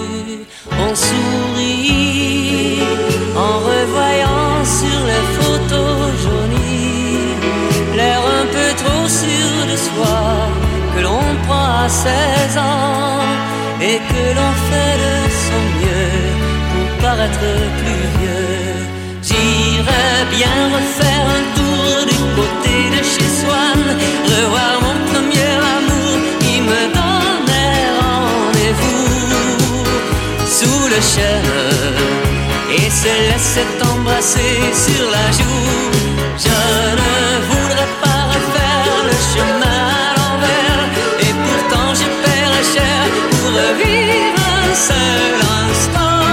On 0.84 0.94
sourit 0.94 2.80
en 3.36 3.58
revoyant 3.70 4.64
sur 4.64 5.00
les 5.10 5.24
photos 5.38 5.98
jaunies 6.22 7.34
l'air 7.96 8.20
un 8.40 8.46
peu 8.56 8.68
trop 8.82 9.08
sûr 9.08 9.66
de 9.70 9.76
soi 9.76 10.18
que 10.94 11.00
l'on 11.02 11.24
prend 11.46 11.68
à 11.84 11.88
16 11.88 12.58
ans 12.58 13.24
et 13.80 13.98
que 14.10 14.24
l'on 14.36 14.52
fait 14.68 14.96
de 15.04 15.14
son 15.44 15.62
mieux 15.78 16.16
pour 16.72 16.88
paraître 17.04 17.48
plus 17.80 18.04
vieux. 18.18 18.86
J'irais 19.22 20.22
bien 20.36 20.56
refaire 20.76 21.05
et 33.16 33.22
se 33.22 33.32
laisser 33.32 33.66
embrasser 33.92 34.56
sur 34.84 35.04
la 35.10 35.26
joue. 35.38 35.90
Je 36.44 36.58
ne 37.00 37.14
voudrais 37.50 37.92
pas 38.02 38.20
refaire 38.34 38.96
le 39.10 39.16
chemin 39.32 39.80
à 40.02 40.08
l'envers 40.18 40.82
et 41.26 41.34
pourtant 41.44 41.88
je 42.00 42.06
paierais 42.22 42.66
cher 42.74 43.00
pour 43.30 43.50
revivre 43.62 44.42
un 44.64 44.72
seul 44.88 45.32
instant. 45.64 46.24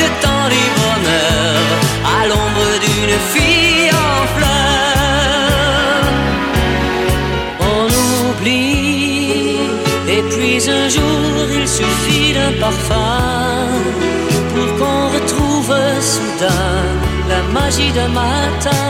Le 0.00 0.06
temps 0.24 0.48
du 0.54 0.64
bonheur 0.80 1.64
à 2.16 2.20
l'ombre 2.28 2.68
d'une 2.84 3.16
fille 3.32 3.90
en 4.08 4.18
fleurs. 4.36 6.06
On 7.72 7.86
oublie 8.30 9.58
et 10.08 10.22
puis 10.30 10.56
un 10.70 10.88
jour 10.88 11.46
il 11.58 11.66
suffit 11.68 12.32
d'un 12.32 12.52
parfum 12.60 13.56
soudain 16.14 16.82
la 17.28 17.40
magie 17.58 17.92
d'un 17.92 18.08
matin. 18.08 18.86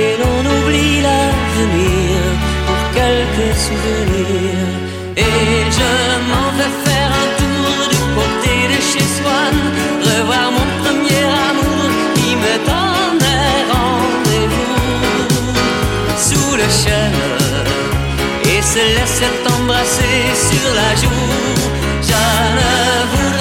Et 0.00 0.12
l'on 0.20 0.40
oublie 0.56 1.02
l'avenir 1.06 2.18
pour 2.66 2.82
quelques 2.98 3.52
souvenirs. 3.66 4.70
Et 5.16 5.56
je 5.78 5.92
m'en 6.28 6.48
vais 6.58 6.74
faire 6.86 7.10
un 7.22 7.28
tour 7.40 7.74
du 7.92 8.00
côté 8.18 8.54
de 8.72 8.78
chez 8.90 9.06
Swan 9.16 9.56
revoir 10.08 10.46
mon 10.56 10.66
premier 10.82 11.24
amour 11.48 11.88
qui 12.16 12.30
me 12.44 12.54
donnait 12.70 13.60
rendez-vous. 13.74 14.84
Sous 16.26 16.52
le 16.62 16.68
chêne 16.82 17.22
et 18.52 18.62
se 18.62 18.82
laisser 18.96 19.32
embrasser 19.54 20.18
sur 20.48 20.66
la 20.80 20.90
joue. 21.02 21.50
Je 22.08 23.39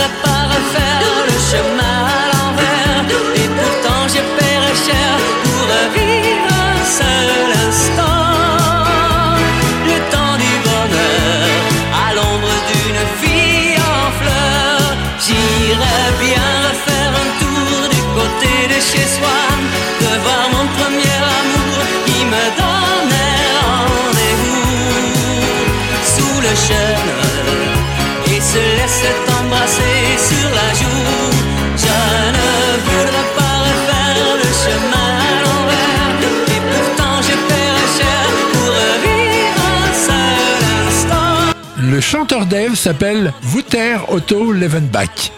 Le 41.90 42.02
chanteur 42.02 42.46
Dave 42.46 42.76
s'appelle 42.76 43.34
Wouter 43.52 43.98
Otto 44.10 44.52
Levenbach. 44.52 45.32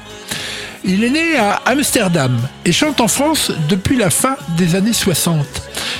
Il 0.83 1.05
est 1.05 1.09
né 1.09 1.37
à 1.37 1.61
Amsterdam 1.65 2.37
et 2.65 2.73
chante 2.73 2.99
en 2.99 3.07
France 3.07 3.53
depuis 3.69 3.95
la 3.95 4.09
fin 4.09 4.35
des 4.57 4.75
années 4.75 4.91
60. 4.91 5.45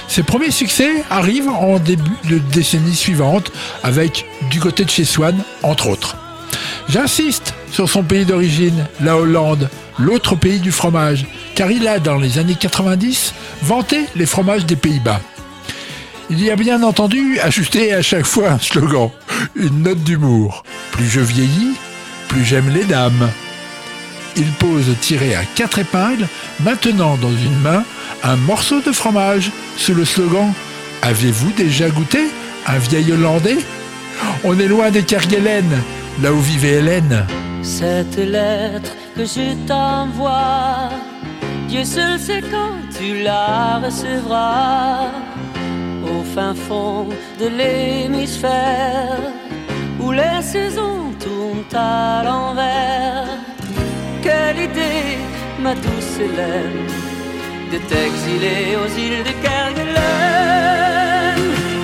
Ses 0.10 0.24
premiers 0.24 0.52
succès 0.52 1.06
arrivent 1.10 1.48
en 1.48 1.80
début 1.80 2.12
de 2.30 2.40
décennie 2.52 2.96
suivante 2.96 3.50
avec 3.82 4.26
Du 4.50 4.60
côté 4.60 4.84
de 4.84 4.90
chez 4.90 5.06
Swann, 5.06 5.38
entre 5.64 5.88
autres. 5.88 6.18
J'insiste 6.90 7.54
sur 7.72 7.88
son 7.88 8.04
pays 8.04 8.26
d'origine, 8.26 8.86
la 9.00 9.16
Hollande, 9.16 9.70
l'autre 10.00 10.36
pays 10.36 10.60
du 10.60 10.74
fromage, 10.74 11.28
car 11.56 11.72
il 11.72 11.88
a, 11.88 12.00
dans 12.00 12.18
les 12.18 12.40
années 12.40 12.58
90, 12.60 13.34
vanté 13.62 14.02
les 14.18 14.26
fromages 14.26 14.66
des 14.66 14.76
Pays-Bas. 14.76 15.22
Il 16.34 16.42
y 16.42 16.50
a 16.50 16.56
bien 16.56 16.82
entendu 16.82 17.38
ajouté 17.42 17.94
à 17.94 18.02
chaque 18.02 18.26
fois 18.26 18.52
un 18.52 18.58
slogan, 18.58 19.10
une 19.54 19.84
note 19.84 20.02
d'humour. 20.02 20.64
Plus 20.94 21.10
je 21.10 21.20
vieillis, 21.20 21.76
plus 22.30 22.46
j'aime 22.46 22.70
les 22.70 22.86
dames. 22.86 23.30
Il 24.38 24.50
pose 24.54 24.96
tiré 25.02 25.36
à 25.36 25.44
quatre 25.44 25.80
épingles, 25.80 26.30
maintenant 26.62 27.18
dans 27.18 27.32
une 27.32 27.60
main, 27.60 27.84
un 28.24 28.38
morceau 28.38 28.80
de 28.80 28.94
fromage 28.94 29.52
sous 29.76 29.94
le 29.94 30.06
slogan 30.06 30.54
Avez-vous 31.02 31.52
déjà 31.52 31.90
goûté 31.90 32.30
un 32.66 32.78
vieil 32.78 33.12
Hollandais? 33.12 33.58
On 34.46 34.58
est 34.58 34.68
loin 34.70 34.90
des 34.90 35.04
Kerguelen, 35.04 35.70
là 36.24 36.32
où 36.32 36.40
vivait 36.40 36.76
Hélène. 36.76 37.26
Cette 37.62 38.16
lettre 38.16 38.96
que 39.18 39.26
je 39.26 39.54
t'envoie, 39.68 40.92
Dieu 41.68 41.84
seul 41.84 42.18
sait 42.18 42.44
quand 42.50 42.76
tu 42.98 43.22
la 43.22 43.82
recevras. 43.84 45.10
Au 46.14 46.24
fin 46.36 46.54
fond 46.54 47.08
de 47.40 47.48
l'hémisphère, 47.48 49.20
où 50.00 50.12
les 50.12 50.42
saisons 50.42 51.04
tournent 51.20 51.74
à 51.74 52.24
l'envers. 52.26 53.28
Quelle 54.22 54.60
idée, 54.70 55.18
ma 55.64 55.74
douce 55.74 56.16
Hélène, 56.26 56.88
de 57.72 57.78
t'exiler 57.90 58.64
aux 58.82 58.92
îles 59.06 59.24
de 59.30 59.34
Kerguelen. 59.46 61.38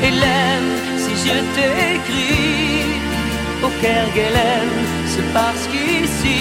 Hélène, 0.08 0.72
si 1.04 1.14
je 1.24 1.38
t'écris 1.56 2.88
au 3.66 3.70
Kerguelen, 3.82 4.72
c'est 5.12 5.30
parce 5.34 5.66
qu'ici, 5.72 6.40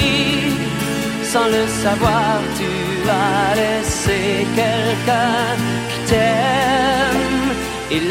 sans 1.22 1.46
le 1.56 1.64
savoir, 1.82 2.40
tu 2.58 2.70
as 3.08 3.54
laissé 3.60 4.46
quelqu'un 4.56 5.44
qui 5.90 5.98
t'aime. 6.10 7.35
Hélène, 7.88 8.10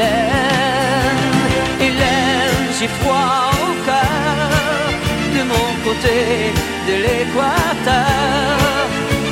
Hélène, 1.82 2.68
j'ai 2.80 2.88
froid 2.88 3.52
au 3.52 3.74
cœur 3.86 4.90
de 5.36 5.42
mon 5.44 5.68
côté 5.84 6.54
de 6.88 6.94
l'équateur. 7.04 8.58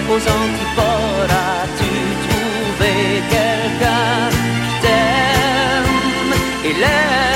Aux 0.09 0.23
antipodes, 0.37 1.31
as-tu 1.31 1.93
trouvé 2.27 2.93
quelqu'un 3.29 4.29
qui 4.65 4.73
t'aime, 4.81 6.33
Hélène? 6.65 7.32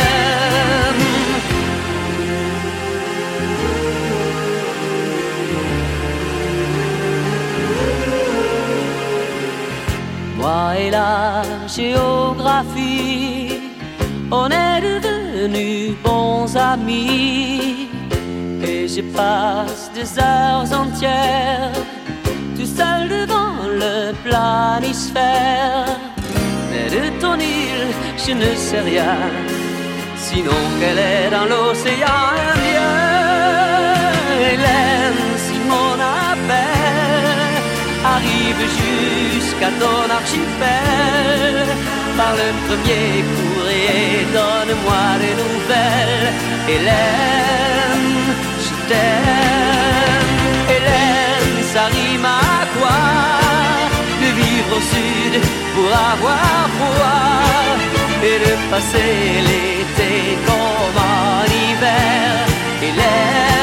Et 10.80 10.92
la 10.92 11.42
géographie, 11.68 13.60
on 14.32 14.48
est 14.50 14.80
devenus 14.82 15.96
bons 16.04 16.56
amis. 16.56 17.90
Et 18.64 18.88
je 18.88 19.02
passe 19.02 19.92
des 19.94 20.18
heures 20.18 20.72
entières, 20.72 21.74
tout 22.56 22.66
seul 22.66 23.10
devant 23.10 23.58
le 23.84 24.14
planisphère. 24.24 25.88
Mais 26.70 26.90
de 26.96 27.20
ton 27.20 27.36
île, 27.36 27.92
je 28.18 28.32
ne 28.32 28.56
sais 28.56 28.82
rien, 28.82 29.18
sinon 30.16 30.62
qu'elle 30.80 31.00
est 31.00 31.30
dans 31.30 31.46
l'océan 31.46 32.57
jusqu'à 38.60 39.72
ton 39.82 40.02
archipel, 40.20 41.56
par 42.18 42.34
le 42.42 42.50
premier 42.68 43.10
courrier, 43.36 44.28
donne-moi 44.38 45.06
des 45.24 45.36
nouvelles. 45.44 46.28
Hélène, 46.74 48.12
je 48.66 48.74
t'aime. 48.90 50.32
Hélène, 50.76 51.58
ça 51.74 51.86
rime 51.96 52.26
à 52.26 52.66
quoi? 52.76 53.00
De 54.22 54.30
vivre 54.42 54.72
au 54.78 54.82
sud 54.94 55.36
pour 55.76 55.92
avoir 56.14 56.62
froid 56.78 57.38
et 58.30 58.38
de 58.46 58.54
passer 58.72 59.16
l'été 59.48 60.14
comme 60.48 60.98
en 60.98 61.46
hiver. 61.62 62.46
Hélène, 62.82 63.57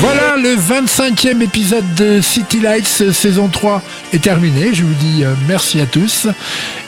Voilà, 0.00 0.36
le 0.36 0.54
25e 0.54 1.42
épisode 1.42 1.94
de 1.94 2.20
City 2.20 2.60
Lights 2.60 3.10
saison 3.12 3.48
3 3.48 3.82
est 4.12 4.22
terminé. 4.22 4.72
Je 4.72 4.84
vous 4.84 4.94
dis 4.94 5.24
euh, 5.24 5.34
merci 5.48 5.80
à 5.80 5.86
tous 5.86 6.28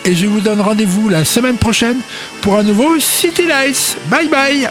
et 0.05 0.15
je 0.15 0.27
vous 0.27 0.41
donne 0.41 0.61
rendez-vous 0.61 1.09
la 1.09 1.25
semaine 1.25 1.57
prochaine 1.57 1.99
pour 2.41 2.57
un 2.57 2.63
nouveau 2.63 3.01
City 3.01 3.47
Lights. 3.47 3.97
Bye 4.07 4.29
bye 4.29 4.69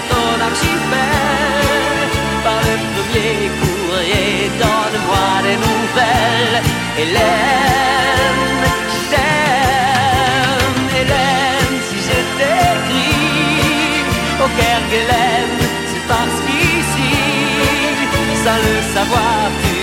jusqu'à 0.00 0.14
ton 0.14 0.40
archipel, 0.40 2.08
par 2.44 2.60
le 2.68 2.76
premier 2.94 3.50
courrier, 3.60 4.50
donne-moi 4.58 5.28
des 5.42 5.56
nouvelles. 5.56 6.62
Hélène, 6.98 8.46
je 8.92 9.00
t'aime. 9.10 10.88
Hélène, 11.00 11.76
si 11.88 11.98
je 12.08 12.18
t'écris 12.38 14.04
au 14.42 14.48
Kerguelen, 14.58 15.52
c'est 15.86 16.06
parce 16.08 16.38
qu'ici, 16.46 17.12
sans 18.44 18.60
le 18.66 18.76
savoir, 18.94 19.50
tu 19.62 19.80